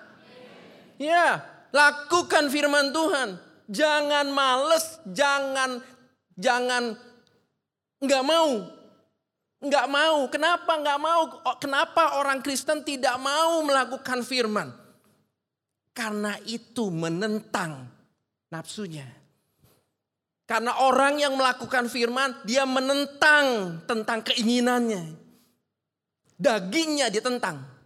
Ya, 0.97 1.45
lakukan 1.69 2.49
firman 2.49 2.89
Tuhan. 2.89 3.37
Jangan 3.69 4.33
males, 4.33 4.97
jangan 5.13 5.85
jangan 6.41 6.97
nggak 8.01 8.25
mau. 8.25 8.65
Nggak 9.61 9.87
mau. 9.93 10.19
Kenapa 10.33 10.73
nggak 10.73 11.01
mau? 11.05 11.23
Kenapa 11.61 12.17
orang 12.17 12.41
Kristen 12.41 12.81
tidak 12.81 13.21
mau 13.21 13.61
melakukan 13.61 14.25
firman? 14.25 14.73
Karena 15.93 16.41
itu 16.49 16.89
menentang 16.89 17.96
nafsunya. 18.51 19.07
Karena 20.47 20.79
orang 20.79 21.19
yang 21.19 21.35
melakukan 21.35 21.91
firman, 21.91 22.47
dia 22.47 22.63
menentang 22.63 23.79
tentang 23.83 24.23
keinginannya. 24.23 25.19
Dagingnya 26.39 27.11
ditentang. 27.11 27.77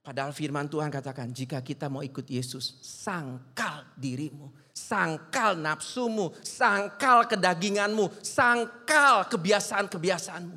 Padahal 0.00 0.30
firman 0.30 0.70
Tuhan 0.70 0.88
katakan, 0.88 1.28
jika 1.34 1.58
kita 1.60 1.90
mau 1.90 2.00
ikut 2.00 2.24
Yesus, 2.30 2.78
sangkal 2.80 3.84
dirimu, 3.98 4.48
sangkal 4.70 5.58
nafsumu, 5.58 6.32
sangkal 6.40 7.26
kedaginganmu, 7.26 8.08
sangkal 8.22 9.26
kebiasaan-kebiasaanmu. 9.28 10.56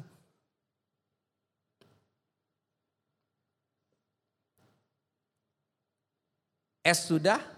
S 6.83 6.99
sudah, 7.07 7.52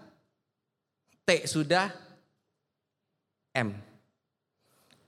T 1.26 1.42
sudah, 1.42 1.90
M. 3.50 3.74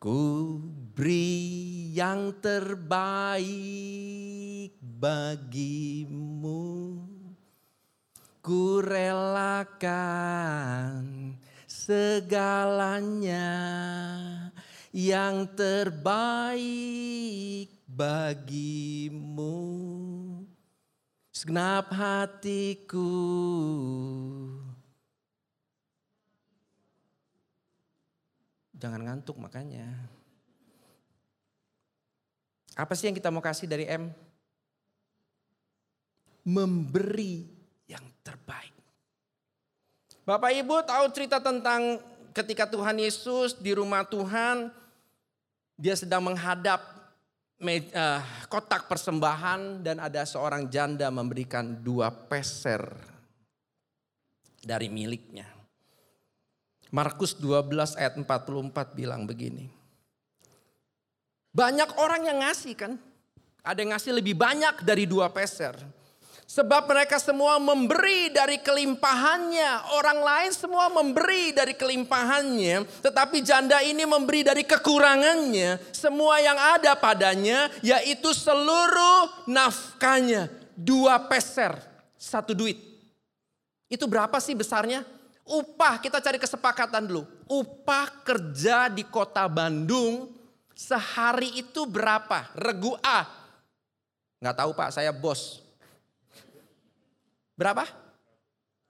Ku 0.03 0.59
beri 0.99 1.95
yang 1.95 2.35
terbaik 2.43 3.55
bagimu. 4.83 6.66
Ku 8.43 8.83
relakan 8.83 10.27
segalanya 11.71 13.47
yang 14.91 15.47
terbaik 15.55 16.59
bagimu. 17.87 19.71
Segenap 21.31 21.95
hatiku 21.95 23.07
Jangan 28.79 29.03
ngantuk 29.03 29.35
makanya. 29.43 29.87
Apa 32.79 32.95
sih 32.95 33.11
yang 33.11 33.16
kita 33.18 33.35
mau 33.35 33.43
kasih 33.43 33.66
dari 33.66 33.91
M? 33.91 34.14
Memberi 36.47 37.43
yang 37.91 38.07
terbaik. 38.22 38.70
Bapak 40.22 40.55
Ibu 40.55 40.87
tahu 40.87 41.05
cerita 41.11 41.43
tentang 41.43 41.99
ketika 42.31 42.70
Tuhan 42.70 43.03
Yesus 43.03 43.59
di 43.59 43.74
rumah 43.74 44.07
Tuhan, 44.07 44.70
dia 45.74 45.99
sedang 45.99 46.22
menghadap 46.22 46.79
eh, 47.66 48.22
kotak 48.47 48.87
persembahan 48.87 49.83
dan 49.83 49.99
ada 49.99 50.22
seorang 50.22 50.70
janda 50.70 51.11
memberikan 51.11 51.83
dua 51.83 52.14
peser 52.14 52.87
dari 54.62 54.87
miliknya. 54.87 55.58
Markus 56.89 57.36
12 57.36 58.01
ayat 58.01 58.16
44 58.16 58.97
bilang 58.97 59.28
begini. 59.28 59.68
Banyak 61.53 62.01
orang 62.01 62.22
yang 62.28 62.39
ngasih 62.41 62.74
kan. 62.78 62.93
Ada 63.61 63.84
yang 63.84 63.93
ngasih 63.93 64.12
lebih 64.16 64.39
banyak 64.39 64.80
dari 64.86 65.05
dua 65.05 65.28
peser. 65.28 65.76
Sebab 66.49 66.89
mereka 66.89 67.20
semua 67.20 67.61
memberi 67.61 68.32
dari 68.32 68.57
kelimpahannya. 68.57 69.93
Orang 70.01 70.24
lain 70.24 70.49
semua 70.57 70.89
memberi 70.89 71.53
dari 71.53 71.76
kelimpahannya. 71.76 72.89
Tetapi 73.05 73.45
janda 73.45 73.84
ini 73.84 74.09
memberi 74.09 74.41
dari 74.41 74.64
kekurangannya. 74.64 75.93
Semua 75.93 76.41
yang 76.41 76.57
ada 76.57 76.97
padanya 76.97 77.68
yaitu 77.84 78.32
seluruh 78.32 79.45
nafkahnya. 79.45 80.49
Dua 80.72 81.20
peser, 81.28 81.76
satu 82.16 82.57
duit. 82.57 82.80
Itu 83.93 84.09
berapa 84.09 84.41
sih 84.41 84.57
besarnya? 84.57 85.05
Upah, 85.49 85.97
kita 85.97 86.21
cari 86.21 86.37
kesepakatan 86.37 87.09
dulu. 87.09 87.25
Upah 87.49 88.21
kerja 88.21 88.93
di 88.93 89.09
kota 89.09 89.49
Bandung 89.49 90.29
sehari 90.77 91.57
itu 91.57 91.89
berapa? 91.89 92.53
Regu 92.53 92.93
A. 93.01 93.25
Nggak 94.39 94.57
tahu 94.61 94.71
pak, 94.77 94.93
saya 94.93 95.09
bos. 95.11 95.65
Berapa? 97.57 97.89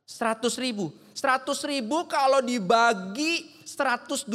100 0.04 0.58
ribu. 0.58 0.90
100 1.14 1.46
ribu 1.70 2.10
kalau 2.10 2.42
dibagi 2.42 3.62
126. 3.62 4.28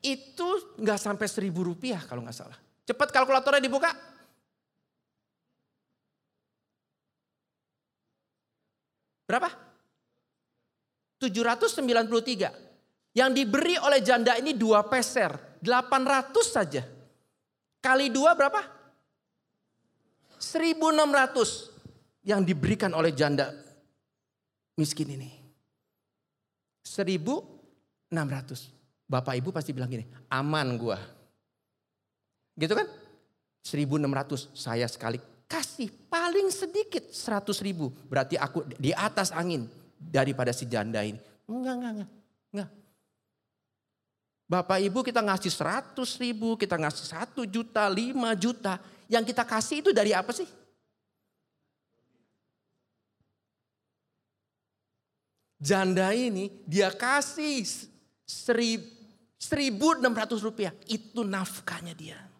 Itu 0.00 0.48
nggak 0.80 1.00
sampai 1.00 1.26
seribu 1.28 1.60
rupiah 1.66 2.00
kalau 2.08 2.24
nggak 2.24 2.34
salah. 2.34 2.58
Cepat 2.88 3.12
kalkulatornya 3.12 3.60
dibuka. 3.60 4.15
Berapa? 9.26 9.50
793. 11.18 13.10
Yang 13.16 13.30
diberi 13.34 13.74
oleh 13.82 14.00
janda 14.00 14.38
ini 14.38 14.54
dua 14.54 14.86
peser. 14.86 15.58
800 15.60 16.46
saja. 16.46 16.86
Kali 17.82 18.06
dua 18.08 18.38
berapa? 18.38 18.62
1600 20.38 22.22
yang 22.22 22.46
diberikan 22.46 22.94
oleh 22.94 23.10
janda 23.10 23.50
miskin 24.78 25.10
ini. 25.10 25.30
1600. 26.86 28.06
Bapak 29.06 29.38
ibu 29.38 29.54
pasti 29.54 29.70
bilang 29.70 29.86
gini, 29.86 30.02
aman 30.30 30.74
gua. 30.78 30.98
Gitu 32.58 32.74
kan? 32.74 32.86
1600 33.62 34.50
saya 34.54 34.86
sekali 34.86 35.18
kasih 35.46 35.88
paling 36.10 36.50
sedikit 36.50 37.06
100 37.10 37.62
ribu. 37.62 37.94
Berarti 38.10 38.34
aku 38.34 38.66
di 38.76 38.90
atas 38.90 39.30
angin 39.30 39.70
daripada 39.96 40.50
si 40.50 40.66
janda 40.66 41.02
ini. 41.02 41.18
Enggak, 41.46 41.74
enggak, 41.78 41.92
enggak. 41.94 42.10
enggak. 42.52 42.70
Bapak 44.46 44.78
ibu 44.78 45.02
kita 45.02 45.18
ngasih 45.26 45.50
100 45.50 46.22
ribu, 46.22 46.54
kita 46.54 46.78
ngasih 46.78 47.06
1 47.10 47.42
juta, 47.50 47.82
5 47.90 48.14
juta. 48.38 48.78
Yang 49.10 49.34
kita 49.34 49.42
kasih 49.42 49.82
itu 49.82 49.90
dari 49.90 50.14
apa 50.14 50.30
sih? 50.30 50.46
Janda 55.56 56.12
ini 56.14 56.62
dia 56.62 56.94
kasih 56.94 57.66
1.600 58.22 60.46
rupiah. 60.46 60.70
Itu 60.86 61.26
nafkahnya 61.26 61.96
dia. 61.96 62.35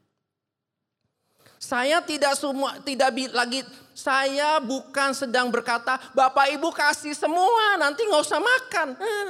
Saya 1.57 2.05
tidak 2.05 2.37
semua 2.37 2.77
tidak 2.85 3.17
lagi 3.33 3.65
saya 3.97 4.61
bukan 4.61 5.17
sedang 5.17 5.49
berkata 5.49 5.97
Bapak 6.13 6.53
Ibu 6.53 6.69
kasih 6.69 7.17
semua 7.17 7.81
nanti 7.81 8.05
nggak 8.05 8.23
usah 8.25 8.41
makan. 8.41 8.89
Eh. 9.01 9.29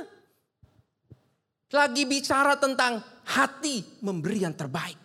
Lagi 1.71 2.03
bicara 2.07 2.59
tentang 2.59 3.03
hati 3.27 3.83
memberi 4.03 4.43
yang 4.43 4.55
terbaik. 4.55 4.99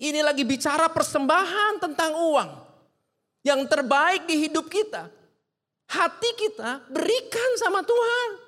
Ini 0.00 0.20
lagi 0.20 0.44
bicara 0.44 0.92
persembahan 0.92 1.80
tentang 1.80 2.12
uang. 2.12 2.50
Yang 3.44 3.60
terbaik 3.72 4.28
di 4.28 4.48
hidup 4.48 4.68
kita. 4.68 5.08
Hati 5.88 6.30
kita 6.36 6.80
berikan 6.92 7.50
sama 7.60 7.84
Tuhan. 7.84 8.43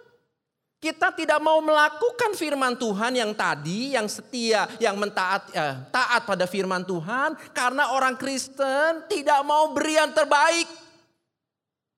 Kita 0.86 1.10
tidak 1.10 1.42
mau 1.42 1.58
melakukan 1.58 2.38
firman 2.38 2.78
Tuhan 2.78 3.18
yang 3.18 3.34
tadi, 3.34 3.98
yang 3.98 4.06
setia, 4.06 4.70
yang 4.78 4.94
mentaat, 4.94 5.50
eh, 5.50 5.82
taat 5.90 6.22
pada 6.22 6.46
firman 6.46 6.86
Tuhan. 6.86 7.34
Karena 7.50 7.90
orang 7.90 8.14
Kristen 8.14 9.02
tidak 9.10 9.42
mau 9.42 9.74
beri 9.74 9.98
yang 9.98 10.14
terbaik. 10.14 10.70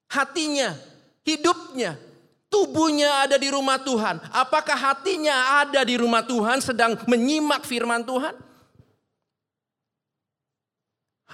Hatinya, 0.09 0.73
hidupnya, 1.21 2.01
tubuhnya 2.49 3.29
ada 3.29 3.37
di 3.37 3.53
rumah 3.53 3.77
Tuhan. 3.77 4.25
Apakah 4.33 4.81
hatinya 4.81 5.61
ada 5.69 5.85
di 5.85 6.01
rumah 6.01 6.25
Tuhan 6.25 6.65
sedang 6.65 6.97
menyimak 7.05 7.69
firman 7.69 8.01
Tuhan? 8.09 8.33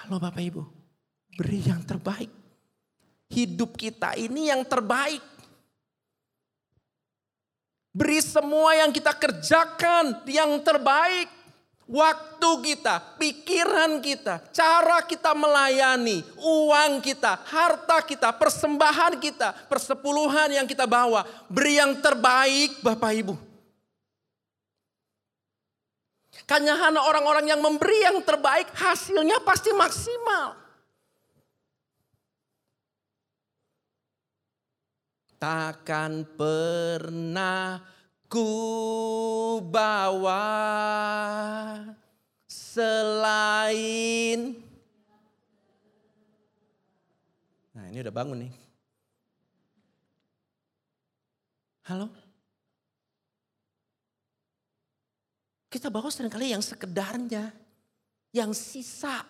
Halo 0.03 0.19
Bapak 0.19 0.43
Ibu, 0.43 0.63
beri 1.39 1.63
yang 1.63 1.87
terbaik. 1.87 2.27
Hidup 3.31 3.79
kita 3.79 4.11
ini 4.19 4.51
yang 4.51 4.67
terbaik. 4.67 5.23
Beri 7.95 8.19
semua 8.19 8.75
yang 8.75 8.91
kita 8.91 9.15
kerjakan 9.15 10.27
yang 10.27 10.59
terbaik. 10.59 11.31
Waktu 11.85 12.49
kita, 12.65 12.97
pikiran 13.21 14.01
kita, 14.01 14.41
cara 14.49 15.05
kita 15.05 15.37
melayani, 15.37 16.25
uang 16.33 16.97
kita, 16.97 17.45
harta 17.45 18.01
kita, 18.01 18.33
persembahan 18.33 19.21
kita, 19.21 19.53
persepuluhan 19.69 20.57
yang 20.57 20.65
kita 20.65 20.89
bawa. 20.89 21.23
Beri 21.45 21.77
yang 21.77 21.93
terbaik 22.01 22.81
Bapak 22.81 23.11
Ibu. 23.21 23.35
Karena 26.49 26.73
hanya 26.73 27.05
orang-orang 27.05 27.53
yang 27.53 27.61
memberi 27.61 28.01
yang 28.01 28.17
terbaik 28.25 28.67
hasilnya 28.73 29.39
pasti 29.45 29.69
maksimal. 29.71 30.64
Takkan 35.35 36.23
pernah 36.35 37.83
ku 38.25 39.61
bawa 39.61 40.47
selain 42.47 44.65
Nah, 47.75 47.91
ini 47.91 47.99
udah 47.99 48.15
bangun 48.15 48.47
nih. 48.47 48.53
Halo? 51.85 52.09
Kita 55.69 55.93
bawa 55.93 56.09
sering 56.09 56.33
kali 56.33 56.55
yang 56.55 56.63
sekedarnya, 56.63 57.53
yang 58.33 58.55
sisa, 58.57 59.21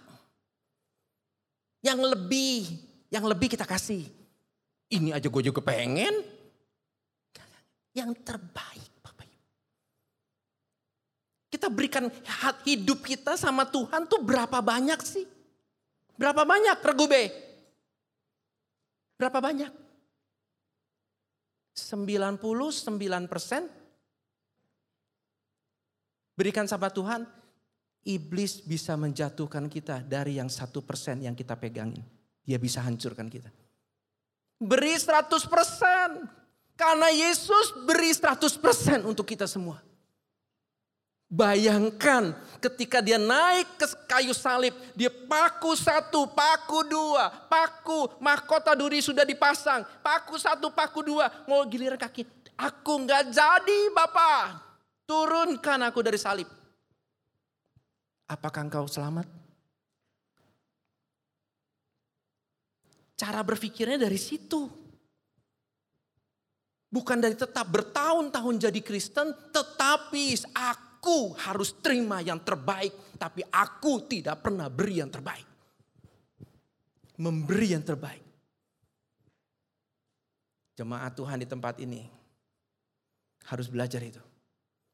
yang 1.84 2.00
lebih, 2.00 2.80
yang 3.12 3.28
lebih 3.28 3.52
kita 3.52 3.68
kasih. 3.68 4.08
Ini 4.92 5.18
aja 5.18 5.28
gue 5.28 5.44
juga 5.44 5.62
pengen. 5.66 6.22
Yang 7.96 8.12
terbaik 8.28 8.92
Bapak 9.02 9.26
Ibu. 9.26 9.50
Kita 11.50 11.68
berikan 11.72 12.12
hidup 12.68 13.02
kita 13.02 13.40
sama 13.40 13.66
Tuhan 13.66 14.06
tuh 14.06 14.22
berapa 14.22 14.60
banyak 14.60 15.00
sih? 15.02 15.26
Berapa 16.16 16.44
banyak 16.44 16.78
regu 16.84 17.08
B? 17.08 17.16
Berapa 19.16 19.40
banyak? 19.40 19.72
99 21.76 22.40
persen 23.28 23.68
berikan 26.36 26.68
sama 26.68 26.88
Tuhan, 26.88 27.28
iblis 28.08 28.64
bisa 28.64 28.96
menjatuhkan 28.96 29.68
kita 29.68 30.04
dari 30.04 30.40
yang 30.40 30.48
satu 30.48 30.84
persen 30.84 31.24
yang 31.24 31.36
kita 31.36 31.60
pegangin. 31.60 32.04
Dia 32.48 32.60
bisa 32.60 32.80
hancurkan 32.84 33.28
kita. 33.28 33.52
Beri 34.60 34.96
100 34.96 35.28
persen. 35.48 36.10
Karena 36.76 37.08
Yesus 37.08 37.72
beri 37.88 38.12
100 38.12 38.60
persen 38.60 39.00
untuk 39.08 39.24
kita 39.24 39.48
semua. 39.48 39.80
Bayangkan 41.26 42.38
ketika 42.62 43.02
dia 43.02 43.18
naik 43.18 43.66
ke 43.82 43.88
kayu 44.06 44.36
salib, 44.36 44.76
dia 44.94 45.10
paku 45.10 45.74
satu, 45.74 46.30
paku 46.30 46.86
dua, 46.86 47.34
paku 47.50 48.14
mahkota 48.22 48.78
duri 48.78 49.02
sudah 49.02 49.26
dipasang, 49.26 49.82
paku 50.06 50.38
satu, 50.38 50.70
paku 50.70 51.02
dua, 51.02 51.32
mau 51.50 51.66
giliran 51.66 51.98
kaki. 51.98 52.30
Aku 52.56 53.04
nggak 53.04 53.34
jadi 53.34 53.80
Bapak, 53.92 54.64
turunkan 55.10 55.90
aku 55.90 56.00
dari 56.06 56.20
salib. 56.22 56.48
Apakah 58.30 58.70
engkau 58.70 58.86
selamat? 58.86 59.45
Cara 63.16 63.40
berpikirnya 63.42 63.96
dari 63.96 64.20
situ. 64.20 64.68
Bukan 66.92 67.20
dari 67.20 67.36
tetap 67.36 67.68
bertahun-tahun 67.72 68.56
jadi 68.68 68.80
Kristen, 68.80 69.32
tetapi 69.52 70.36
aku 70.56 71.36
harus 71.36 71.76
terima 71.80 72.24
yang 72.24 72.40
terbaik, 72.40 73.20
tapi 73.20 73.44
aku 73.52 74.08
tidak 74.08 74.44
pernah 74.44 74.72
beri 74.72 75.04
yang 75.04 75.12
terbaik. 75.12 75.48
Memberi 77.20 77.68
yang 77.72 77.84
terbaik. 77.84 78.24
Jemaat 80.76 81.16
Tuhan 81.16 81.40
di 81.40 81.48
tempat 81.48 81.80
ini 81.80 82.04
harus 83.48 83.72
belajar 83.72 84.04
itu. 84.04 84.20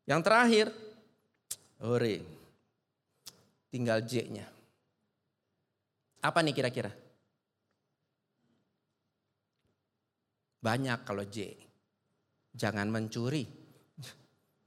Yang 0.05 0.21
terakhir, 0.25 0.65
ore, 1.81 2.21
tinggal 3.73 4.05
J-nya. 4.05 4.45
Apa 6.21 6.45
nih 6.45 6.53
kira-kira? 6.53 7.00
Banyak 10.61 11.03
kalau 11.03 11.25
J. 11.25 11.57
Jangan 12.53 12.87
mencuri, 12.87 13.43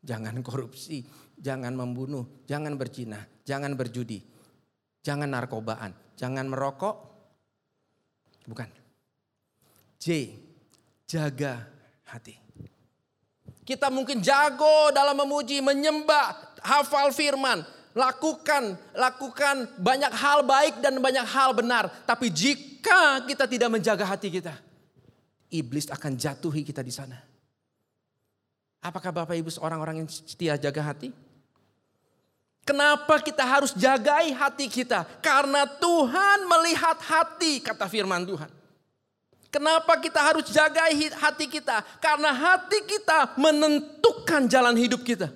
jangan 0.03 0.43
korupsi, 0.43 1.07
jangan 1.39 1.73
membunuh, 1.79 2.45
jangan 2.45 2.75
berzina, 2.75 3.23
jangan 3.47 3.79
berjudi, 3.79 4.19
jangan 5.01 5.31
narkobaan, 5.31 5.95
jangan 6.19 6.51
merokok. 6.51 6.97
Bukan. 8.45 8.69
J, 10.03 10.37
jaga 11.09 11.65
hati. 12.09 12.37
Kita 13.65 13.89
mungkin 13.89 14.21
jago 14.21 14.93
dalam 14.93 15.17
memuji, 15.17 15.65
menyembah, 15.65 16.61
hafal 16.61 17.09
firman, 17.17 17.65
lakukan 17.97 18.77
lakukan 18.93 19.71
banyak 19.79 20.13
hal 20.13 20.45
baik 20.45 20.85
dan 20.85 21.01
banyak 21.01 21.25
hal 21.25 21.57
benar. 21.57 21.89
Tapi 22.05 22.29
jika 22.29 23.25
kita 23.25 23.49
tidak 23.49 23.71
menjaga 23.73 24.05
hati 24.05 24.29
kita, 24.29 24.53
iblis 25.55 25.87
akan 25.87 26.19
jatuhi 26.19 26.67
kita 26.67 26.83
di 26.83 26.91
sana. 26.91 27.23
Apakah 28.83 29.15
Bapak 29.15 29.39
Ibu 29.39 29.49
orang-orang 29.63 30.05
yang 30.05 30.09
setia 30.11 30.59
jaga 30.59 30.83
hati? 30.83 31.15
Kenapa 32.65 33.21
kita 33.21 33.45
harus 33.45 33.73
jagai 33.77 34.33
hati 34.33 34.67
kita? 34.69 35.05
Karena 35.21 35.69
Tuhan 35.69 36.49
melihat 36.49 36.97
hati, 37.01 37.61
kata 37.61 37.89
firman 37.89 38.25
Tuhan. 38.25 38.49
Kenapa 39.53 40.01
kita 40.01 40.19
harus 40.19 40.51
jagai 40.51 41.15
hati 41.15 41.47
kita? 41.47 41.85
Karena 42.03 42.35
hati 42.35 42.83
kita 42.83 43.39
menentukan 43.39 44.51
jalan 44.51 44.75
hidup 44.75 45.07
kita. 45.07 45.31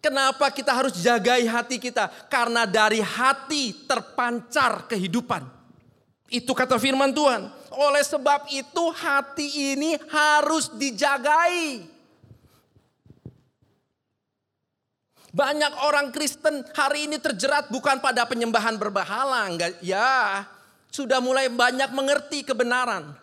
Kenapa 0.00 0.52
kita 0.52 0.72
harus 0.72 0.96
jagai 1.00 1.48
hati 1.48 1.80
kita? 1.80 2.08
Karena 2.28 2.68
dari 2.68 3.00
hati 3.00 3.86
terpancar 3.88 4.84
kehidupan. 4.90 5.59
Itu 6.30 6.54
kata 6.54 6.78
firman 6.78 7.10
Tuhan. 7.10 7.50
Oleh 7.74 8.06
sebab 8.06 8.46
itu 8.54 8.84
hati 8.94 9.74
ini 9.74 9.98
harus 10.06 10.70
dijagai. 10.70 11.90
Banyak 15.30 15.72
orang 15.86 16.10
Kristen 16.10 16.66
hari 16.74 17.06
ini 17.10 17.18
terjerat 17.18 17.70
bukan 17.70 18.02
pada 18.02 18.26
penyembahan 18.26 18.78
berbahala, 18.78 19.46
enggak 19.46 19.78
ya. 19.82 20.46
Sudah 20.90 21.22
mulai 21.22 21.46
banyak 21.46 21.90
mengerti 21.94 22.42
kebenaran. 22.42 23.14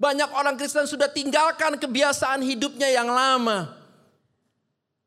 Banyak 0.00 0.32
orang 0.32 0.56
Kristen 0.56 0.88
sudah 0.88 1.08
tinggalkan 1.08 1.76
kebiasaan 1.76 2.40
hidupnya 2.40 2.88
yang 2.88 3.08
lama. 3.12 3.76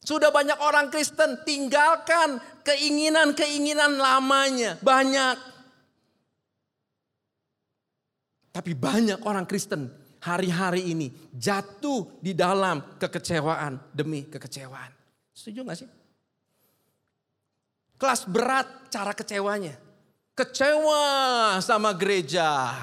Sudah 0.02 0.30
banyak 0.30 0.58
orang 0.62 0.94
Kristen 0.94 1.41
tinggalkan 1.41 2.38
keinginan-keinginan 2.62 3.98
lamanya. 3.98 4.78
Banyak. 4.82 5.53
Tapi 8.54 8.78
banyak 8.78 9.26
orang 9.26 9.49
Kristen 9.49 9.89
hari-hari 10.22 10.93
ini 10.93 11.10
jatuh 11.34 12.06
di 12.22 12.38
dalam 12.38 13.01
kekecewaan 13.01 13.82
demi 13.89 14.30
kekecewaan. 14.30 14.93
Setuju 15.34 15.66
gak 15.66 15.78
sih? 15.82 15.89
Kelas 17.97 18.30
berat 18.30 18.70
cara 18.93 19.12
kecewanya. 19.18 19.74
Kecewa 20.38 21.06
sama 21.66 21.97
gereja. 21.97 22.74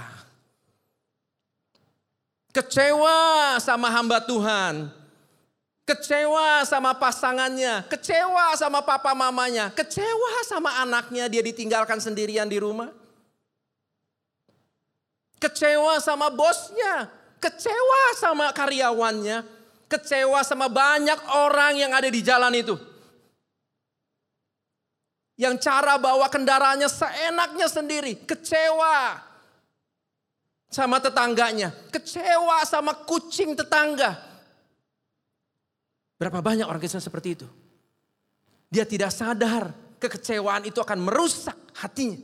Kecewa 2.51 3.59
sama 3.63 3.87
hamba 3.95 4.19
Tuhan. 4.19 4.91
Kecewa 5.87 6.67
sama 6.67 6.95
pasangannya. 6.95 7.87
Kecewa 7.91 8.59
sama 8.59 8.83
papa 8.83 9.15
mamanya. 9.15 9.71
Kecewa 9.71 10.47
sama 10.47 10.83
anaknya 10.83 11.31
dia 11.31 11.43
ditinggalkan 11.43 11.99
sendirian 12.03 12.47
di 12.47 12.59
rumah. 12.59 12.91
Kecewa 15.41 15.97
sama 16.05 16.29
bosnya. 16.29 17.09
Kecewa 17.41 18.03
sama 18.21 18.53
karyawannya 18.53 19.61
kecewa 19.91 20.47
sama 20.47 20.71
banyak 20.71 21.19
orang 21.35 21.75
yang 21.75 21.91
ada 21.91 22.07
di 22.07 22.23
jalan 22.23 22.55
itu. 22.55 22.79
Yang 25.35 25.67
cara 25.67 25.99
bawa 25.99 26.31
kendaraannya 26.31 26.87
seenaknya 26.87 27.67
sendiri, 27.67 28.23
kecewa 28.23 29.19
sama 30.71 31.03
tetangganya, 31.03 31.75
kecewa 31.91 32.63
sama 32.63 32.95
kucing 33.03 33.59
tetangga. 33.59 34.15
Berapa 36.21 36.39
banyak 36.45 36.69
orang 36.69 36.79
Kristen 36.79 37.03
seperti 37.03 37.29
itu? 37.41 37.49
Dia 38.71 38.85
tidak 38.85 39.11
sadar 39.11 39.73
kekecewaan 39.99 40.69
itu 40.69 40.79
akan 40.79 41.01
merusak 41.01 41.57
hatinya. 41.81 42.21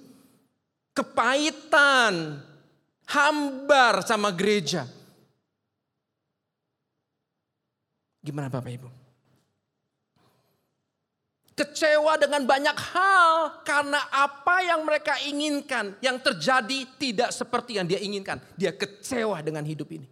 Kepahitan, 0.92 2.44
hambar 3.06 4.02
sama 4.02 4.34
gereja. 4.34 4.86
Gimana 8.22 8.50
Bapak 8.50 8.72
Ibu? 8.74 8.90
Kecewa 11.56 12.20
dengan 12.20 12.44
banyak 12.44 12.76
hal 12.92 13.64
karena 13.64 13.96
apa 14.12 14.60
yang 14.60 14.84
mereka 14.84 15.16
inginkan 15.24 15.96
yang 16.04 16.20
terjadi 16.20 16.84
tidak 17.00 17.30
seperti 17.32 17.80
yang 17.80 17.88
dia 17.88 17.96
inginkan. 17.96 18.36
Dia 18.58 18.76
kecewa 18.76 19.40
dengan 19.40 19.64
hidup 19.64 19.88
ini. 19.88 20.04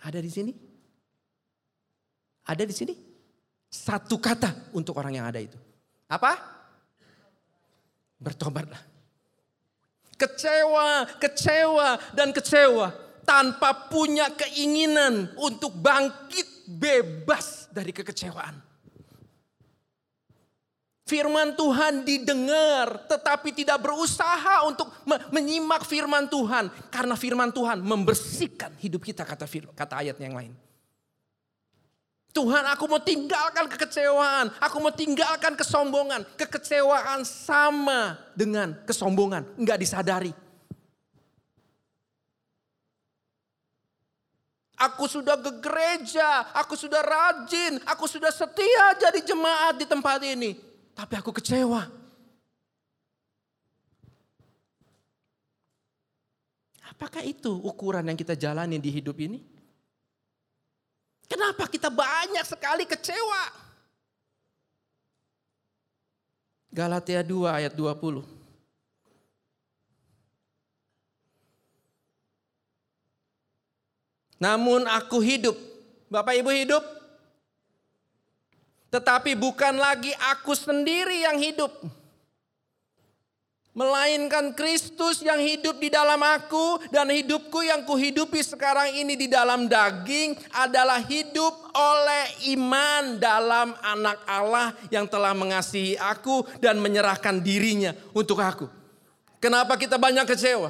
Ada 0.00 0.18
di 0.24 0.30
sini? 0.32 0.52
Ada 2.48 2.64
di 2.64 2.74
sini? 2.74 2.94
Satu 3.68 4.16
kata 4.16 4.72
untuk 4.72 4.96
orang 4.96 5.20
yang 5.20 5.26
ada 5.28 5.38
itu. 5.38 5.60
Apa? 6.08 6.40
Bertobatlah. 8.16 8.91
Kecewa, 10.16 11.08
kecewa, 11.18 11.98
dan 12.14 12.30
kecewa 12.30 12.92
tanpa 13.22 13.88
punya 13.90 14.30
keinginan 14.34 15.30
untuk 15.38 15.72
bangkit 15.78 16.66
bebas 16.66 17.70
dari 17.70 17.90
kekecewaan. 17.94 18.72
Firman 21.02 21.52
Tuhan 21.58 22.08
didengar 22.08 23.04
tetapi 23.04 23.52
tidak 23.52 23.84
berusaha 23.84 24.64
untuk 24.64 24.88
menyimak 25.28 25.84
firman 25.84 26.24
Tuhan. 26.30 26.70
Karena 26.88 27.18
firman 27.18 27.52
Tuhan 27.52 27.84
membersihkan 27.84 28.78
hidup 28.80 29.04
kita 29.04 29.26
kata, 29.26 29.44
kata 29.76 29.94
ayat 29.98 30.16
yang 30.16 30.32
lain. 30.32 30.54
Tuhan 32.32 32.64
aku 32.64 32.88
mau 32.88 32.96
tinggalkan 32.96 33.68
kekecewaan. 33.68 34.48
Aku 34.56 34.80
mau 34.80 34.88
tinggalkan 34.88 35.52
kesombongan. 35.52 36.24
Kekecewaan 36.40 37.28
sama 37.28 38.16
dengan 38.32 38.72
kesombongan. 38.88 39.44
Enggak 39.60 39.76
disadari. 39.76 40.32
Aku 44.82 45.06
sudah 45.06 45.38
ke 45.38 45.62
gereja, 45.62 46.50
aku 46.58 46.74
sudah 46.74 46.98
rajin, 47.06 47.78
aku 47.86 48.10
sudah 48.10 48.34
setia 48.34 48.98
jadi 48.98 49.22
jemaat 49.22 49.78
di 49.78 49.86
tempat 49.86 50.18
ini. 50.26 50.58
Tapi 50.90 51.14
aku 51.14 51.30
kecewa. 51.30 51.86
Apakah 56.90 57.22
itu 57.22 57.62
ukuran 57.62 58.10
yang 58.10 58.18
kita 58.18 58.34
jalani 58.34 58.82
di 58.82 58.90
hidup 58.90 59.16
ini? 59.22 59.38
Kenapa 61.32 61.64
kita 61.64 61.88
banyak 61.88 62.44
sekali 62.44 62.84
kecewa? 62.84 63.64
Galatia 66.68 67.24
2 67.24 67.48
ayat 67.48 67.72
20. 67.72 68.20
Namun 74.36 74.84
aku 74.84 75.24
hidup. 75.24 75.56
Bapak 76.12 76.36
Ibu 76.36 76.52
hidup? 76.52 76.84
Tetapi 78.92 79.32
bukan 79.32 79.80
lagi 79.80 80.12
aku 80.28 80.52
sendiri 80.52 81.24
yang 81.24 81.40
hidup. 81.40 81.72
Melainkan 83.72 84.52
Kristus 84.52 85.24
yang 85.24 85.40
hidup 85.40 85.80
di 85.80 85.88
dalam 85.88 86.20
aku 86.20 86.76
dan 86.92 87.08
hidupku 87.08 87.64
yang 87.64 87.88
kuhidupi 87.88 88.44
sekarang 88.44 88.92
ini 88.92 89.16
di 89.16 89.32
dalam 89.32 89.64
daging 89.64 90.36
adalah 90.52 91.00
hidup 91.00 91.72
oleh 91.72 92.52
iman 92.52 93.16
dalam 93.16 93.72
anak 93.80 94.20
Allah 94.28 94.76
yang 94.92 95.08
telah 95.08 95.32
mengasihi 95.32 95.96
aku 95.96 96.44
dan 96.60 96.84
menyerahkan 96.84 97.40
dirinya 97.40 97.96
untuk 98.12 98.44
aku. 98.44 98.68
Kenapa 99.40 99.80
kita 99.80 99.96
banyak 99.96 100.28
kecewa? 100.28 100.68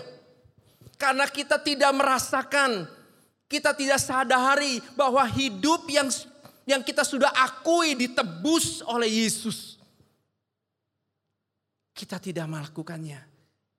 Karena 0.94 1.26
kita 1.26 1.58
tidak 1.58 1.90
merasakan 1.98 2.86
kita 3.52 3.76
tidak 3.76 4.00
sadari 4.00 4.80
bahwa 4.96 5.20
hidup 5.28 5.84
yang 5.92 6.08
yang 6.64 6.80
kita 6.80 7.04
sudah 7.04 7.28
akui 7.36 7.92
ditebus 7.92 8.80
oleh 8.88 9.26
Yesus. 9.26 9.71
Kita 11.92 12.16
tidak 12.16 12.48
melakukannya. 12.48 13.20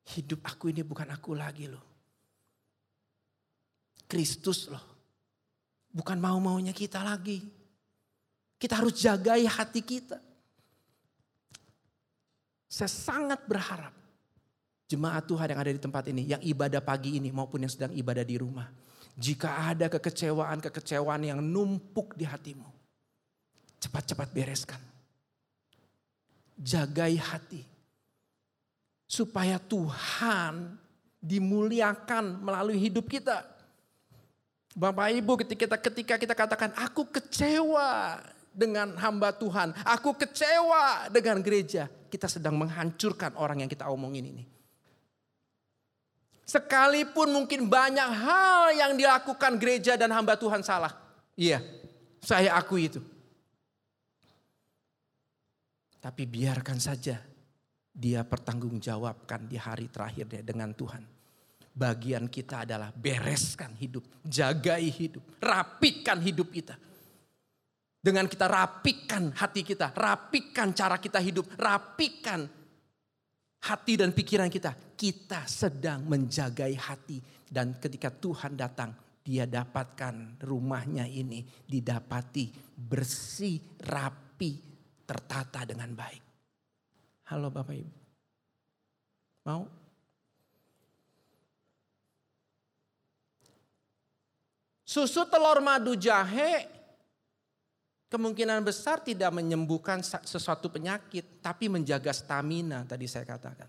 Hidup 0.04 0.46
aku 0.46 0.70
ini 0.70 0.86
bukan 0.86 1.10
aku 1.10 1.34
lagi 1.34 1.66
loh. 1.68 1.86
Kristus 4.06 4.70
loh. 4.70 4.86
Bukan 5.94 6.18
mau-maunya 6.22 6.74
kita 6.74 7.02
lagi. 7.02 7.42
Kita 8.58 8.80
harus 8.80 8.96
jagai 8.96 9.44
hati 9.50 9.82
kita. 9.82 10.22
Saya 12.70 12.90
sangat 12.90 13.46
berharap 13.46 13.94
jemaat 14.90 15.26
Tuhan 15.26 15.54
yang 15.54 15.60
ada 15.62 15.72
di 15.74 15.82
tempat 15.82 16.04
ini, 16.10 16.30
yang 16.30 16.42
ibadah 16.42 16.82
pagi 16.82 17.18
ini 17.18 17.34
maupun 17.34 17.66
yang 17.66 17.74
sedang 17.74 17.94
ibadah 17.94 18.26
di 18.26 18.38
rumah. 18.38 18.70
Jika 19.14 19.70
ada 19.70 19.90
kekecewaan-kekecewaan 19.94 21.22
yang 21.30 21.40
numpuk 21.42 22.18
di 22.18 22.26
hatimu, 22.26 22.66
cepat-cepat 23.78 24.30
bereskan. 24.34 24.82
Jagai 26.58 27.18
hati. 27.18 27.73
Supaya 29.14 29.62
Tuhan 29.62 30.74
dimuliakan 31.22 32.42
melalui 32.42 32.82
hidup 32.82 33.06
kita. 33.06 33.46
Bapak 34.74 35.14
Ibu 35.14 35.46
ketika 35.46 35.70
kita, 35.70 35.78
ketika 35.78 36.16
kita 36.18 36.34
katakan 36.34 36.74
aku 36.74 37.06
kecewa 37.06 38.18
dengan 38.50 38.98
hamba 38.98 39.30
Tuhan. 39.30 39.78
Aku 39.86 40.18
kecewa 40.18 41.14
dengan 41.14 41.46
gereja. 41.46 41.86
Kita 42.10 42.26
sedang 42.26 42.58
menghancurkan 42.58 43.38
orang 43.38 43.62
yang 43.62 43.70
kita 43.70 43.86
omongin 43.86 44.34
ini. 44.34 44.44
Sekalipun 46.50 47.34
mungkin 47.34 47.70
banyak 47.70 48.10
hal 48.10 48.74
yang 48.74 48.92
dilakukan 48.98 49.62
gereja 49.62 49.94
dan 49.94 50.10
hamba 50.10 50.34
Tuhan 50.38 50.66
salah. 50.66 50.94
Iya, 51.38 51.62
saya 52.22 52.58
akui 52.58 52.90
itu. 52.90 53.02
Tapi 56.02 56.28
biarkan 56.28 56.82
saja 56.82 57.22
dia 57.94 58.26
pertanggungjawabkan 58.26 59.46
di 59.46 59.62
hari 59.62 59.86
terakhir 59.94 60.26
dia 60.26 60.42
dengan 60.42 60.74
Tuhan. 60.74 61.06
Bagian 61.74 62.26
kita 62.30 62.66
adalah 62.66 62.90
bereskan 62.94 63.74
hidup, 63.78 64.06
jagai 64.26 64.90
hidup, 64.90 65.22
rapikan 65.42 66.22
hidup 66.22 66.50
kita. 66.50 66.78
Dengan 68.04 68.28
kita 68.28 68.50
rapikan 68.50 69.32
hati 69.32 69.64
kita, 69.64 69.94
rapikan 69.96 70.76
cara 70.76 71.00
kita 71.00 71.24
hidup, 71.24 71.50
rapikan 71.56 72.46
hati 73.64 73.94
dan 73.96 74.12
pikiran 74.12 74.52
kita. 74.52 74.76
Kita 74.94 75.48
sedang 75.48 76.04
menjagai 76.06 76.74
hati. 76.78 77.24
Dan 77.48 77.78
ketika 77.80 78.12
Tuhan 78.12 78.60
datang, 78.60 78.92
dia 79.24 79.48
dapatkan 79.48 80.44
rumahnya 80.44 81.08
ini 81.08 81.48
didapati 81.64 82.52
bersih, 82.76 83.80
rapi, 83.88 84.52
tertata 85.08 85.64
dengan 85.64 85.96
baik. 85.96 86.23
Halo 87.32 87.48
Bapak 87.48 87.76
Ibu. 87.76 87.96
Mau? 89.48 89.64
Susu 94.84 95.26
telur 95.26 95.58
madu 95.64 95.98
jahe 95.98 96.70
kemungkinan 98.14 98.62
besar 98.62 99.02
tidak 99.02 99.34
menyembuhkan 99.34 100.06
sesuatu 100.06 100.70
penyakit, 100.70 101.42
tapi 101.42 101.66
menjaga 101.66 102.14
stamina 102.14 102.86
tadi 102.86 103.10
saya 103.10 103.26
katakan. 103.26 103.66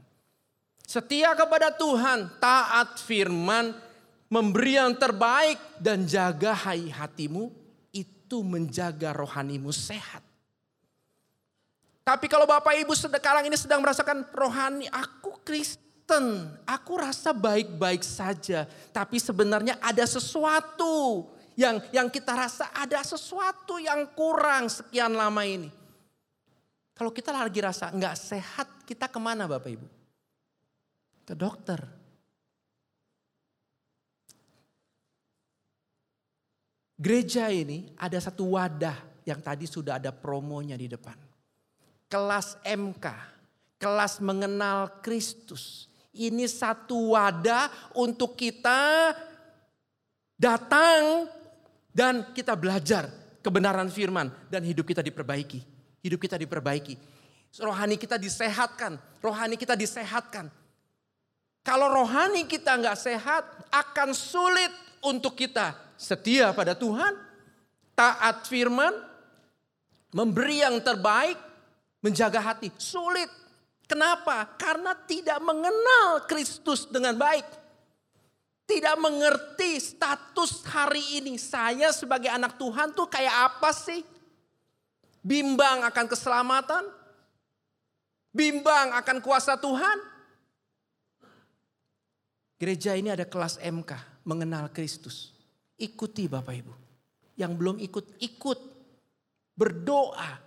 Setia 0.85 1.33
kepada 1.33 1.73
Tuhan, 1.73 2.37
taat 2.37 3.01
firman, 3.01 3.73
memberi 4.29 4.77
yang 4.77 4.93
terbaik 5.01 5.81
dan 5.81 6.05
jaga 6.05 6.53
hai 6.53 6.93
hatimu, 6.93 7.49
itu 7.89 8.45
menjaga 8.45 9.17
rohanimu 9.17 9.73
sehat. 9.73 10.34
Tapi 12.05 12.29
kalau 12.29 12.45
Bapak 12.45 12.77
Ibu 12.77 12.93
sekarang 12.93 13.49
ini 13.49 13.57
sedang 13.57 13.81
merasakan 13.81 14.29
rohani, 14.37 14.85
aku 14.93 15.41
Kristen, 15.41 16.53
aku 16.69 17.01
rasa 17.01 17.33
baik-baik 17.33 18.05
saja. 18.05 18.69
Tapi 18.93 19.17
sebenarnya 19.17 19.81
ada 19.81 20.05
sesuatu 20.05 21.25
yang 21.57 21.81
yang 21.97 22.13
kita 22.13 22.37
rasa 22.37 22.69
ada 22.77 23.01
sesuatu 23.01 23.81
yang 23.81 24.05
kurang 24.13 24.69
sekian 24.69 25.17
lama 25.17 25.49
ini. 25.49 25.73
Kalau 26.93 27.09
kita 27.09 27.33
lagi 27.33 27.65
rasa 27.65 27.89
nggak 27.89 28.17
sehat, 28.21 28.69
kita 28.85 29.09
ke 29.09 29.17
mana 29.17 29.49
Bapak 29.49 29.73
Ibu? 29.73 29.89
Ke 31.25 31.33
dokter. 31.33 31.81
Gereja 37.01 37.49
ini 37.49 37.97
ada 37.97 38.21
satu 38.21 38.55
wadah 38.55 39.25
yang 39.25 39.41
tadi 39.41 39.65
sudah 39.65 39.97
ada 39.97 40.13
promonya 40.13 40.77
di 40.77 40.87
depan. 40.87 41.24
Kelas 42.15 42.55
MK, 42.62 43.11
kelas 43.83 44.23
mengenal 44.23 45.03
Kristus. 45.03 45.91
Ini 46.15 46.47
satu 46.47 47.19
wadah 47.19 47.91
untuk 47.99 48.39
kita 48.39 49.11
datang 50.39 51.27
dan 51.91 52.31
kita 52.31 52.55
belajar 52.55 53.11
kebenaran 53.43 53.91
firman 53.91 54.31
dan 54.47 54.62
hidup 54.62 54.87
kita 54.87 55.03
diperbaiki. 55.03 55.59
Hidup 56.07 56.23
kita 56.23 56.39
diperbaiki. 56.39 56.95
Rohani 57.59 57.99
kita 57.99 58.15
disehatkan. 58.15 58.95
Rohani 59.19 59.59
kita 59.59 59.75
disehatkan. 59.75 60.55
Kalau 61.67 61.91
rohani 61.91 62.47
kita 62.47 62.79
nggak 62.79 62.95
sehat, 62.95 63.43
akan 63.75 64.15
sulit 64.15 64.71
untuk 65.03 65.35
kita 65.35 65.75
setia 65.99 66.55
pada 66.55 66.79
Tuhan, 66.79 67.11
taat 67.99 68.47
firman, 68.47 68.95
memberi 70.15 70.62
yang 70.62 70.79
terbaik, 70.79 71.54
menjaga 72.05 72.45
hati. 72.45 72.69
Sulit. 72.77 73.33
Kenapa? 73.89 74.45
Karena 74.61 74.93
tidak 74.93 75.41
mengenal 75.41 76.29
Kristus 76.29 76.85
dengan 76.85 77.17
baik. 77.17 77.49
Tidak 78.69 78.97
mengerti 79.01 79.81
status 79.81 80.65
hari 80.69 81.21
ini. 81.21 81.41
Saya 81.41 81.89
sebagai 81.93 82.29
anak 82.29 82.61
Tuhan 82.61 82.93
tuh 82.93 83.09
kayak 83.09 83.53
apa 83.53 83.73
sih? 83.73 84.05
Bimbang 85.25 85.85
akan 85.89 86.05
keselamatan? 86.05 86.85
Bimbang 88.33 88.93
akan 88.93 89.25
kuasa 89.25 89.57
Tuhan? 89.57 90.13
Gereja 92.61 92.97
ini 92.97 93.13
ada 93.13 93.29
kelas 93.29 93.61
MK, 93.61 94.25
mengenal 94.25 94.73
Kristus. 94.73 95.37
Ikuti 95.77 96.25
Bapak 96.25 96.55
Ibu. 96.57 96.75
Yang 97.37 97.53
belum 97.57 97.77
ikut, 97.85 98.17
ikut. 98.21 98.59
Berdoa. 99.55 100.44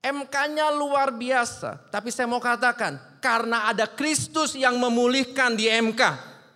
MK-nya 0.00 0.72
luar 0.72 1.12
biasa. 1.12 1.92
Tapi 1.92 2.08
saya 2.08 2.24
mau 2.24 2.40
katakan, 2.40 3.20
karena 3.20 3.68
ada 3.68 3.84
Kristus 3.84 4.56
yang 4.56 4.80
memulihkan 4.80 5.52
di 5.52 5.68
MK. 5.68 6.02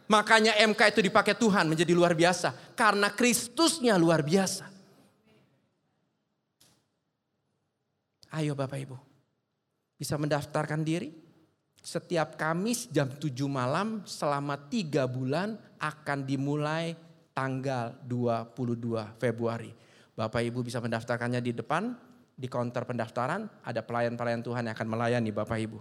Makanya 0.08 0.56
MK 0.64 0.80
itu 0.96 1.00
dipakai 1.04 1.36
Tuhan 1.36 1.68
menjadi 1.68 1.92
luar 1.92 2.16
biasa. 2.16 2.76
Karena 2.76 3.12
Kristusnya 3.12 4.00
luar 4.00 4.24
biasa. 4.24 4.68
Ayo 8.34 8.56
Bapak 8.56 8.80
Ibu. 8.80 8.96
Bisa 9.94 10.18
mendaftarkan 10.18 10.82
diri? 10.82 11.12
Setiap 11.84 12.40
Kamis 12.40 12.88
jam 12.88 13.12
7 13.12 13.28
malam 13.44 14.02
selama 14.08 14.56
tiga 14.72 15.04
bulan 15.04 15.60
akan 15.76 16.24
dimulai 16.24 16.96
tanggal 17.36 17.92
22 18.08 19.20
Februari. 19.20 19.70
Bapak 20.16 20.40
Ibu 20.40 20.64
bisa 20.64 20.80
mendaftarkannya 20.80 21.44
di 21.44 21.52
depan, 21.52 21.92
di 22.34 22.50
counter 22.50 22.82
pendaftaran, 22.82 23.46
ada 23.62 23.80
pelayan-pelayan 23.80 24.42
Tuhan 24.42 24.66
yang 24.66 24.74
akan 24.74 24.88
melayani 24.90 25.30
Bapak 25.30 25.58
Ibu. 25.58 25.78